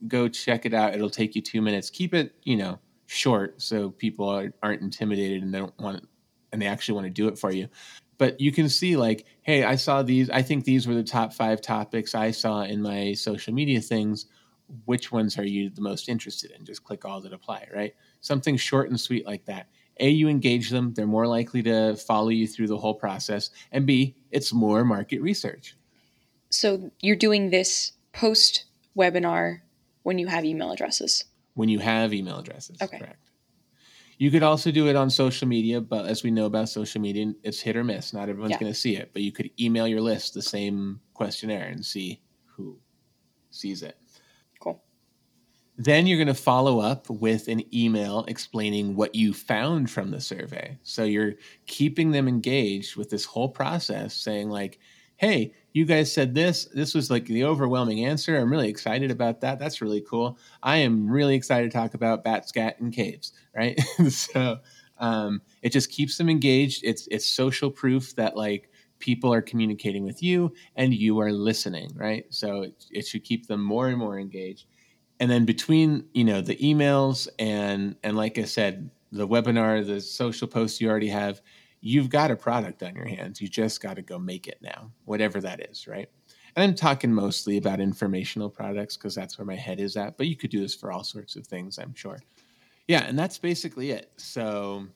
go 0.07 0.27
check 0.27 0.65
it 0.65 0.73
out? 0.73 0.95
It'll 0.95 1.09
take 1.09 1.35
you 1.35 1.41
two 1.41 1.61
minutes. 1.61 1.91
Keep 1.91 2.15
it, 2.15 2.33
you 2.43 2.57
know, 2.57 2.79
short 3.05 3.61
so 3.61 3.91
people 3.91 4.27
are, 4.27 4.51
aren't 4.63 4.81
intimidated 4.81 5.43
and 5.43 5.53
they 5.53 5.59
don't 5.59 5.79
want 5.79 6.07
and 6.51 6.61
they 6.61 6.67
actually 6.67 6.95
want 6.95 7.05
to 7.05 7.11
do 7.11 7.27
it 7.27 7.37
for 7.37 7.51
you. 7.51 7.67
But 8.17 8.39
you 8.39 8.51
can 8.51 8.69
see 8.69 8.95
like, 8.95 9.25
hey, 9.41 9.63
I 9.63 9.75
saw 9.75 10.01
these. 10.03 10.29
I 10.29 10.41
think 10.41 10.65
these 10.65 10.87
were 10.87 10.93
the 10.93 11.03
top 11.03 11.33
five 11.33 11.61
topics 11.61 12.15
I 12.15 12.31
saw 12.31 12.61
in 12.61 12.81
my 12.81 13.13
social 13.13 13.53
media 13.53 13.81
things 13.81 14.27
which 14.85 15.11
ones 15.11 15.37
are 15.37 15.45
you 15.45 15.69
the 15.69 15.81
most 15.81 16.09
interested 16.09 16.51
in? 16.51 16.65
Just 16.65 16.83
click 16.83 17.05
all 17.05 17.21
that 17.21 17.33
apply, 17.33 17.67
right? 17.73 17.93
Something 18.21 18.57
short 18.57 18.89
and 18.89 18.99
sweet 18.99 19.25
like 19.25 19.45
that. 19.45 19.67
A, 19.99 20.09
you 20.09 20.27
engage 20.27 20.69
them, 20.69 20.93
they're 20.93 21.05
more 21.05 21.27
likely 21.27 21.61
to 21.63 21.95
follow 21.95 22.29
you 22.29 22.47
through 22.47 22.67
the 22.67 22.77
whole 22.77 22.95
process. 22.95 23.51
And 23.71 23.85
B, 23.85 24.15
it's 24.31 24.51
more 24.51 24.83
market 24.83 25.21
research. 25.21 25.77
So 26.49 26.91
you're 26.99 27.15
doing 27.15 27.49
this 27.49 27.93
post 28.11 28.65
webinar 28.97 29.61
when 30.03 30.17
you 30.17 30.27
have 30.27 30.45
email 30.45 30.71
addresses? 30.71 31.25
When 31.55 31.69
you 31.69 31.79
have 31.79 32.13
email 32.13 32.39
addresses, 32.39 32.81
okay. 32.81 32.99
correct. 32.99 33.29
You 34.17 34.31
could 34.31 34.43
also 34.43 34.71
do 34.71 34.87
it 34.87 34.95
on 34.95 35.09
social 35.09 35.47
media, 35.47 35.81
but 35.81 36.05
as 36.05 36.23
we 36.23 36.31
know 36.31 36.45
about 36.45 36.69
social 36.69 37.01
media, 37.01 37.33
it's 37.43 37.59
hit 37.59 37.75
or 37.75 37.83
miss. 37.83 38.13
Not 38.13 38.29
everyone's 38.29 38.51
yeah. 38.51 38.59
going 38.59 38.71
to 38.71 38.77
see 38.77 38.95
it, 38.95 39.09
but 39.11 39.21
you 39.21 39.31
could 39.31 39.49
email 39.59 39.87
your 39.87 40.01
list 40.01 40.33
the 40.33 40.41
same 40.41 41.01
questionnaire 41.13 41.67
and 41.67 41.83
see 41.85 42.21
who 42.45 42.79
sees 43.49 43.81
it. 43.81 43.97
Then 45.77 46.05
you're 46.05 46.17
going 46.17 46.27
to 46.27 46.35
follow 46.35 46.79
up 46.79 47.09
with 47.09 47.47
an 47.47 47.63
email 47.75 48.25
explaining 48.27 48.95
what 48.95 49.15
you 49.15 49.33
found 49.33 49.89
from 49.89 50.11
the 50.11 50.21
survey. 50.21 50.77
So 50.83 51.03
you're 51.03 51.33
keeping 51.65 52.11
them 52.11 52.27
engaged 52.27 52.95
with 52.95 53.09
this 53.09 53.25
whole 53.25 53.49
process, 53.49 54.13
saying, 54.13 54.49
like, 54.49 54.79
hey, 55.17 55.53
you 55.71 55.85
guys 55.85 56.13
said 56.13 56.35
this. 56.35 56.65
This 56.65 56.93
was 56.93 57.09
like 57.09 57.25
the 57.25 57.43
overwhelming 57.43 58.05
answer. 58.05 58.37
I'm 58.37 58.51
really 58.51 58.69
excited 58.69 59.09
about 59.09 59.41
that. 59.41 59.57
That's 59.57 59.81
really 59.81 60.01
cool. 60.01 60.37
I 60.61 60.77
am 60.77 61.09
really 61.09 61.35
excited 61.35 61.71
to 61.71 61.77
talk 61.77 61.95
about 61.95 62.23
bat 62.23 62.47
scat 62.47 62.79
and 62.79 62.93
caves, 62.93 63.33
right? 63.55 63.79
so 64.09 64.59
um, 64.99 65.41
it 65.63 65.71
just 65.71 65.89
keeps 65.89 66.17
them 66.17 66.29
engaged. 66.29 66.81
It's 66.83 67.07
it's 67.09 67.27
social 67.27 67.71
proof 67.71 68.15
that 68.15 68.37
like 68.37 68.69
people 69.03 69.33
are 69.33 69.41
communicating 69.41 70.05
with 70.05 70.23
you 70.23 70.53
and 70.77 70.93
you 70.93 71.19
are 71.19 71.33
listening, 71.33 71.91
right? 71.93 72.25
So 72.29 72.61
it, 72.61 72.85
it 72.89 73.05
should 73.05 73.25
keep 73.25 73.47
them 73.47 73.61
more 73.61 73.89
and 73.89 73.97
more 73.97 74.17
engaged. 74.17 74.67
And 75.19 75.29
then 75.29 75.43
between 75.43 76.05
you 76.13 76.23
know 76.23 76.39
the 76.39 76.55
emails 76.55 77.27
and 77.37 77.97
and 78.03 78.15
like 78.15 78.37
i 78.37 78.43
said 78.43 78.89
the 79.11 79.27
webinar 79.27 79.85
the 79.85 79.99
social 79.99 80.47
posts 80.47 80.79
you 80.79 80.89
already 80.89 81.09
have 81.09 81.41
you've 81.81 82.09
got 82.09 82.31
a 82.31 82.35
product 82.35 82.81
on 82.81 82.95
your 82.95 83.05
hands. 83.05 83.41
You 83.41 83.49
just 83.49 83.81
got 83.81 83.97
to 83.97 84.01
go 84.01 84.17
make 84.17 84.47
it 84.47 84.59
now 84.61 84.89
whatever 85.03 85.41
that 85.41 85.59
is 85.69 85.85
right? 85.85 86.09
And 86.55 86.63
i'm 86.63 86.75
talking 86.75 87.13
mostly 87.13 87.57
about 87.57 87.81
informational 87.81 88.49
products 88.49 88.95
because 88.95 89.13
that's 89.13 89.37
where 89.37 89.45
my 89.45 89.55
head 89.55 89.81
is 89.81 89.97
at 89.97 90.17
but 90.17 90.27
you 90.27 90.37
could 90.37 90.49
do 90.49 90.61
this 90.61 90.75
for 90.75 90.93
all 90.93 91.03
sorts 91.03 91.35
of 91.35 91.45
things 91.45 91.77
i'm 91.77 91.93
sure. 91.93 92.19
Yeah 92.87 93.03
and 93.03 93.19
that's 93.19 93.37
basically 93.37 93.91
it. 93.91 94.11
So 94.15 94.87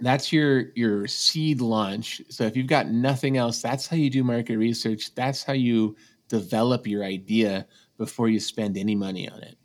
that's 0.00 0.32
your 0.32 0.72
your 0.74 1.06
seed 1.06 1.60
launch 1.60 2.20
so 2.28 2.44
if 2.44 2.56
you've 2.56 2.66
got 2.66 2.88
nothing 2.88 3.36
else 3.36 3.62
that's 3.62 3.86
how 3.86 3.96
you 3.96 4.10
do 4.10 4.22
market 4.22 4.58
research 4.58 5.14
that's 5.14 5.42
how 5.42 5.54
you 5.54 5.96
develop 6.28 6.86
your 6.86 7.04
idea 7.04 7.66
before 7.98 8.28
you 8.28 8.40
spend 8.40 8.76
any 8.76 8.94
money 8.94 9.28
on 9.28 9.42
it. 9.42 9.56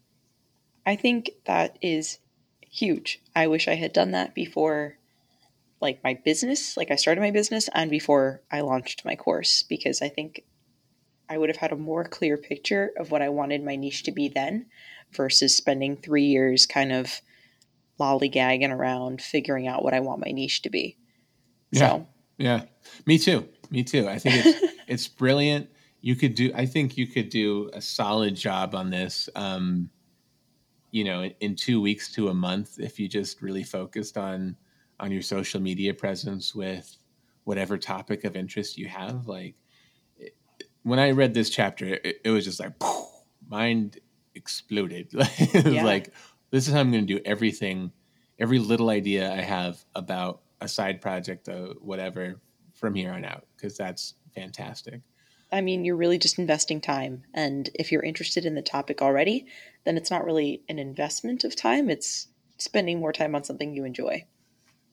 I 0.85 0.95
think 0.95 1.31
that 1.45 1.77
is 1.81 2.19
huge. 2.61 3.21
I 3.35 3.47
wish 3.47 3.67
I 3.67 3.75
had 3.75 3.93
done 3.93 4.11
that 4.11 4.33
before 4.33 4.97
like 5.79 6.03
my 6.03 6.13
business, 6.13 6.77
like 6.77 6.91
I 6.91 6.95
started 6.95 7.21
my 7.21 7.31
business 7.31 7.69
and 7.73 7.89
before 7.89 8.41
I 8.51 8.61
launched 8.61 9.03
my 9.03 9.15
course 9.15 9.63
because 9.63 10.01
I 10.01 10.09
think 10.09 10.43
I 11.27 11.37
would 11.37 11.49
have 11.49 11.57
had 11.57 11.71
a 11.71 11.77
more 11.77 12.03
clear 12.03 12.37
picture 12.37 12.91
of 12.97 13.09
what 13.09 13.21
I 13.21 13.29
wanted 13.29 13.63
my 13.63 13.75
niche 13.75 14.03
to 14.03 14.11
be 14.11 14.27
then 14.29 14.67
versus 15.11 15.55
spending 15.55 15.97
3 15.97 16.23
years 16.23 16.65
kind 16.65 16.91
of 16.91 17.21
lollygagging 18.01 18.71
around 18.71 19.21
figuring 19.21 19.67
out 19.67 19.83
what 19.83 19.93
I 19.93 19.99
want 19.99 20.25
my 20.25 20.31
niche 20.31 20.63
to 20.63 20.69
be. 20.69 20.97
Yeah. 21.71 21.79
So, 21.79 22.07
yeah. 22.37 22.63
Me 23.05 23.17
too. 23.17 23.47
Me 23.69 23.83
too. 23.83 24.07
I 24.07 24.17
think 24.17 24.45
it's 24.45 24.73
it's 24.87 25.07
brilliant 25.07 25.69
you 26.01 26.15
could 26.15 26.35
do. 26.35 26.51
I 26.55 26.65
think 26.65 26.97
you 26.97 27.07
could 27.07 27.29
do 27.29 27.69
a 27.73 27.81
solid 27.81 28.35
job 28.35 28.75
on 28.75 28.89
this. 28.89 29.29
Um, 29.35 29.89
you 30.89 31.03
know, 31.03 31.21
in, 31.21 31.33
in 31.39 31.55
two 31.55 31.79
weeks 31.79 32.11
to 32.13 32.29
a 32.29 32.33
month, 32.33 32.79
if 32.79 32.99
you 32.99 33.07
just 33.07 33.41
really 33.41 33.63
focused 33.63 34.17
on 34.17 34.57
on 34.99 35.11
your 35.11 35.21
social 35.21 35.59
media 35.59 35.93
presence 35.93 36.53
with 36.53 36.97
whatever 37.43 37.77
topic 37.77 38.23
of 38.23 38.35
interest 38.35 38.77
you 38.77 38.87
have. 38.87 39.27
Like 39.27 39.55
it, 40.17 40.35
when 40.83 40.99
I 40.99 41.11
read 41.11 41.33
this 41.33 41.49
chapter, 41.49 41.85
it, 41.85 42.21
it 42.23 42.29
was 42.29 42.45
just 42.45 42.59
like 42.59 42.77
poof, 42.77 43.07
mind 43.47 43.99
exploded. 44.35 45.07
it 45.13 45.65
was 45.65 45.73
yeah. 45.73 45.83
like 45.83 46.13
this 46.51 46.67
is 46.67 46.73
how 46.73 46.79
I'm 46.79 46.91
going 46.91 47.07
to 47.07 47.15
do 47.15 47.21
everything, 47.25 47.91
every 48.39 48.59
little 48.59 48.89
idea 48.89 49.31
I 49.31 49.41
have 49.41 49.83
about 49.95 50.41
a 50.59 50.67
side 50.67 51.01
project 51.01 51.47
or 51.47 51.73
whatever 51.81 52.39
from 52.73 52.93
here 52.93 53.11
on 53.11 53.25
out 53.25 53.45
because 53.55 53.77
that's 53.77 54.13
fantastic. 54.35 55.01
I 55.51 55.61
mean, 55.61 55.83
you're 55.83 55.97
really 55.97 56.17
just 56.17 56.39
investing 56.39 56.79
time. 56.79 57.23
And 57.33 57.69
if 57.73 57.91
you're 57.91 58.03
interested 58.03 58.45
in 58.45 58.55
the 58.55 58.61
topic 58.61 59.01
already, 59.01 59.47
then 59.83 59.97
it's 59.97 60.11
not 60.11 60.23
really 60.23 60.63
an 60.69 60.79
investment 60.79 61.43
of 61.43 61.55
time. 61.55 61.89
It's 61.89 62.27
spending 62.57 62.99
more 62.99 63.11
time 63.11 63.35
on 63.35 63.43
something 63.43 63.73
you 63.73 63.83
enjoy. 63.83 64.25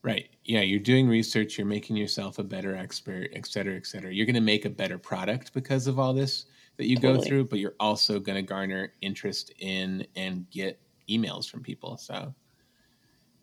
Right. 0.02 0.30
Yeah. 0.44 0.60
You're 0.60 0.80
doing 0.80 1.08
research, 1.08 1.58
you're 1.58 1.66
making 1.66 1.96
yourself 1.96 2.38
a 2.38 2.44
better 2.44 2.74
expert, 2.74 3.30
et 3.34 3.46
cetera, 3.46 3.76
et 3.76 3.86
cetera. 3.86 4.12
You're 4.12 4.26
going 4.26 4.34
to 4.34 4.40
make 4.40 4.64
a 4.64 4.70
better 4.70 4.98
product 4.98 5.52
because 5.52 5.86
of 5.86 5.98
all 5.98 6.14
this 6.14 6.46
that 6.76 6.86
you 6.86 6.96
totally. 6.96 7.18
go 7.18 7.24
through, 7.24 7.44
but 7.46 7.58
you're 7.58 7.74
also 7.78 8.18
going 8.18 8.36
to 8.36 8.42
garner 8.42 8.92
interest 9.00 9.52
in 9.58 10.06
and 10.16 10.48
get 10.50 10.80
emails 11.08 11.48
from 11.50 11.62
people. 11.62 11.96
So, 11.96 12.34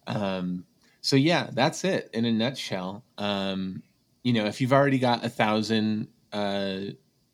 um, 0.08 0.66
so 1.02 1.16
yeah, 1.16 1.50
that's 1.54 1.84
it 1.84 2.10
in 2.14 2.26
a 2.26 2.32
nutshell. 2.32 3.04
Um, 3.18 3.84
you 4.24 4.34
know, 4.34 4.46
if 4.46 4.60
you've 4.60 4.74
already 4.74 5.00
got 5.00 5.24
a 5.24 5.30
thousand 5.30 6.08
uh, 6.34 6.80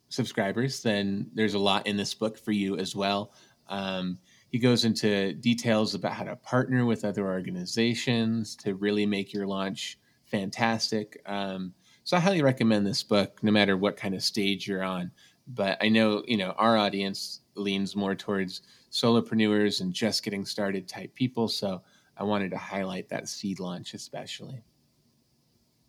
subscribers, 0.10 0.82
then 0.82 1.32
there's 1.34 1.54
a 1.54 1.60
lot 1.60 1.88
in 1.88 1.98
this 1.98 2.14
book 2.14 2.38
for 2.38 2.52
you 2.52 2.78
as 2.78 2.96
well. 2.96 3.34
Um, 3.70 4.20
he 4.52 4.60
goes 4.60 4.84
into 4.84 5.34
details 5.34 5.96
about 5.96 6.12
how 6.12 6.26
to 6.26 6.36
partner 6.36 6.86
with 6.86 7.06
other 7.06 7.26
organizations 7.26 8.58
to 8.58 8.76
really 8.76 9.06
make 9.06 9.32
your 9.32 9.48
launch 9.48 9.98
fantastic. 10.26 11.22
Um, 11.26 11.74
so 12.04 12.18
I 12.18 12.20
highly 12.20 12.42
recommend 12.42 12.86
this 12.86 13.04
book, 13.04 13.42
no 13.42 13.52
matter 13.52 13.78
what 13.78 13.96
kind 13.96 14.14
of 14.14 14.24
stage 14.24 14.68
you're 14.68 14.84
on. 14.84 15.12
But 15.48 15.78
I 15.82 15.90
know 15.90 16.24
you 16.28 16.38
know 16.38 16.52
our 16.52 16.78
audience 16.78 17.42
leans 17.56 17.96
more 17.96 18.16
towards 18.16 18.62
solopreneurs 18.92 19.82
and 19.82 19.94
just 19.94 20.24
getting 20.24 20.46
started 20.46 20.88
type 20.88 21.14
people. 21.16 21.48
So 21.48 21.82
I 22.18 22.24
wanted 22.24 22.52
to 22.52 22.58
highlight 22.58 23.10
that 23.10 23.28
seed 23.28 23.60
launch 23.60 23.94
especially. 23.94 24.64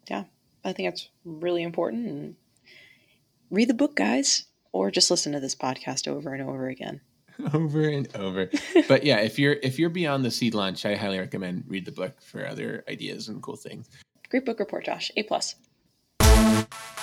Yeah, 0.09 0.25
I 0.65 0.73
think 0.73 0.91
that's 0.91 1.09
really 1.25 1.63
important. 1.63 2.07
And 2.09 2.37
read 3.51 3.69
the 3.69 3.75
book, 3.75 3.97
guys, 3.97 4.47
or 4.73 4.91
just 4.91 5.11
listen 5.11 5.33
to 5.33 5.41
this 5.41 5.55
podcast 5.55 6.09
over 6.09 6.33
and 6.33 6.43
over 6.43 6.69
again. 6.69 7.01
over 7.55 7.89
and 7.89 8.15
over. 8.17 8.51
but 8.89 9.05
yeah, 9.05 9.19
if 9.19 9.39
you're 9.39 9.57
if 9.63 9.79
you're 9.79 9.91
beyond 9.91 10.25
the 10.25 10.31
seed 10.31 10.55
launch, 10.55 10.85
I 10.87 10.97
highly 10.97 11.19
recommend 11.19 11.65
read 11.67 11.85
the 11.85 11.93
book 11.93 12.21
for 12.21 12.47
other 12.47 12.85
ideas 12.89 13.29
and 13.29 13.43
cool 13.43 13.57
things. 13.57 13.89
Great 14.29 14.45
book 14.45 14.61
report, 14.61 14.85
Josh. 14.85 15.11
A 15.17 15.23
plus. 15.23 15.57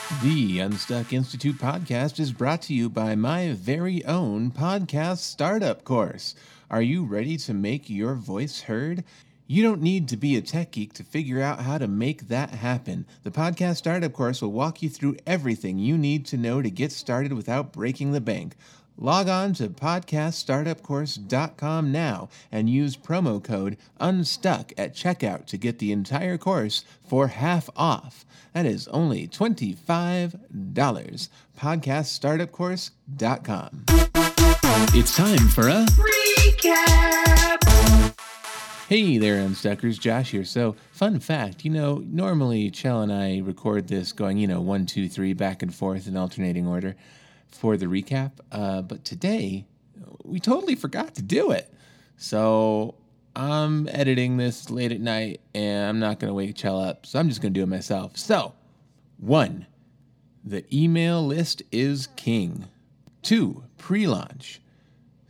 The 0.09 0.59
Unstuck 0.59 1.13
Institute 1.13 1.59
podcast 1.59 2.19
is 2.19 2.31
brought 2.33 2.63
to 2.63 2.73
you 2.73 2.89
by 2.89 3.13
my 3.13 3.53
very 3.53 4.03
own 4.05 4.49
podcast 4.49 5.19
startup 5.19 5.83
course. 5.83 6.33
Are 6.67 6.81
you 6.81 7.05
ready 7.05 7.37
to 7.37 7.53
make 7.53 7.91
your 7.91 8.15
voice 8.15 8.61
heard? 8.61 9.03
You 9.45 9.61
don't 9.61 9.83
need 9.83 10.07
to 10.07 10.17
be 10.17 10.35
a 10.35 10.41
tech 10.41 10.71
geek 10.71 10.93
to 10.93 11.03
figure 11.03 11.43
out 11.43 11.61
how 11.61 11.77
to 11.77 11.87
make 11.87 12.27
that 12.27 12.49
happen. 12.49 13.05
The 13.21 13.29
podcast 13.29 13.77
startup 13.77 14.11
course 14.11 14.41
will 14.41 14.51
walk 14.51 14.81
you 14.81 14.89
through 14.89 15.17
everything 15.27 15.77
you 15.77 15.95
need 15.95 16.25
to 16.25 16.37
know 16.37 16.59
to 16.63 16.71
get 16.71 16.91
started 16.91 17.31
without 17.33 17.71
breaking 17.71 18.11
the 18.11 18.19
bank. 18.19 18.55
Log 19.01 19.29
on 19.29 19.53
to 19.53 19.69
podcaststartupcourse.com 19.69 21.89
now 21.89 22.27
and 22.51 22.69
use 22.69 22.97
promo 22.97 23.41
code 23.41 23.77
UNSTUCK 24.01 24.73
at 24.77 24.93
checkout 24.93 25.45
to 25.45 25.57
get 25.57 25.79
the 25.79 25.93
entire 25.93 26.37
course 26.37 26.83
for 27.07 27.27
half 27.27 27.69
off. 27.77 28.25
That 28.53 28.65
is 28.65 28.89
only 28.89 29.25
$25. 29.25 31.29
Podcaststartupcourse.com. 31.57 33.85
It's 34.93 35.15
time 35.15 35.47
for 35.47 35.69
a 35.69 35.85
recap. 35.85 37.59
Hey 38.89 39.17
there, 39.17 39.37
Unstuckers. 39.37 39.97
Josh 39.97 40.31
here. 40.31 40.43
So, 40.43 40.75
fun 40.91 41.21
fact 41.21 41.63
you 41.63 41.71
know, 41.71 42.03
normally 42.05 42.69
Chell 42.69 43.01
and 43.01 43.13
I 43.13 43.39
record 43.45 43.87
this 43.87 44.11
going, 44.11 44.37
you 44.37 44.47
know, 44.47 44.59
one, 44.59 44.85
two, 44.85 45.07
three, 45.07 45.31
back 45.31 45.63
and 45.63 45.73
forth 45.73 46.05
in 46.05 46.17
alternating 46.17 46.67
order 46.67 46.97
for 47.51 47.77
the 47.77 47.85
recap. 47.85 48.31
Uh, 48.51 48.81
but 48.81 49.03
today, 49.03 49.65
we 50.23 50.39
totally 50.39 50.75
forgot 50.75 51.15
to 51.15 51.21
do 51.21 51.51
it. 51.51 51.73
So 52.17 52.95
I'm 53.35 53.87
editing 53.89 54.37
this 54.37 54.69
late 54.69 54.91
at 54.91 55.01
night 55.01 55.41
and 55.53 55.87
I'm 55.87 55.99
not 55.99 56.19
going 56.19 56.29
to 56.29 56.33
wake 56.33 56.55
Chell 56.55 56.79
up. 56.79 57.05
So 57.05 57.19
I'm 57.19 57.29
just 57.29 57.41
going 57.41 57.53
to 57.53 57.59
do 57.59 57.63
it 57.63 57.67
myself. 57.67 58.17
So, 58.17 58.53
one, 59.17 59.65
the 60.43 60.65
email 60.75 61.25
list 61.25 61.63
is 61.71 62.07
king. 62.15 62.67
Two, 63.21 63.63
pre 63.77 64.07
launch. 64.07 64.61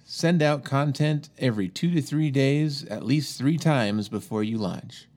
Send 0.06 0.42
out 0.42 0.64
content 0.64 1.30
every 1.38 1.70
two 1.70 1.92
to 1.92 2.02
three 2.02 2.32
days, 2.32 2.84
at 2.86 3.06
least 3.06 3.38
three 3.38 3.58
times 3.58 4.10
before 4.10 4.44
you 4.44 4.58
launch. 4.58 5.08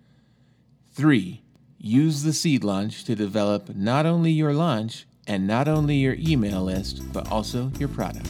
Three, 0.93 1.43
use 1.79 2.23
the 2.23 2.35
seed 2.35 2.62
launch 2.62 3.05
to 3.05 3.15
develop 3.15 3.75
not 3.75 4.05
only 4.05 4.31
your 4.31 4.53
launch, 4.53 5.07
and 5.33 5.45
not 5.47 5.66
only 5.66 5.97
your 5.97 6.14
email 6.18 6.62
list, 6.62 7.11
but 7.11 7.33
also 7.33 7.73
your 7.79 7.88
product. 7.88 8.29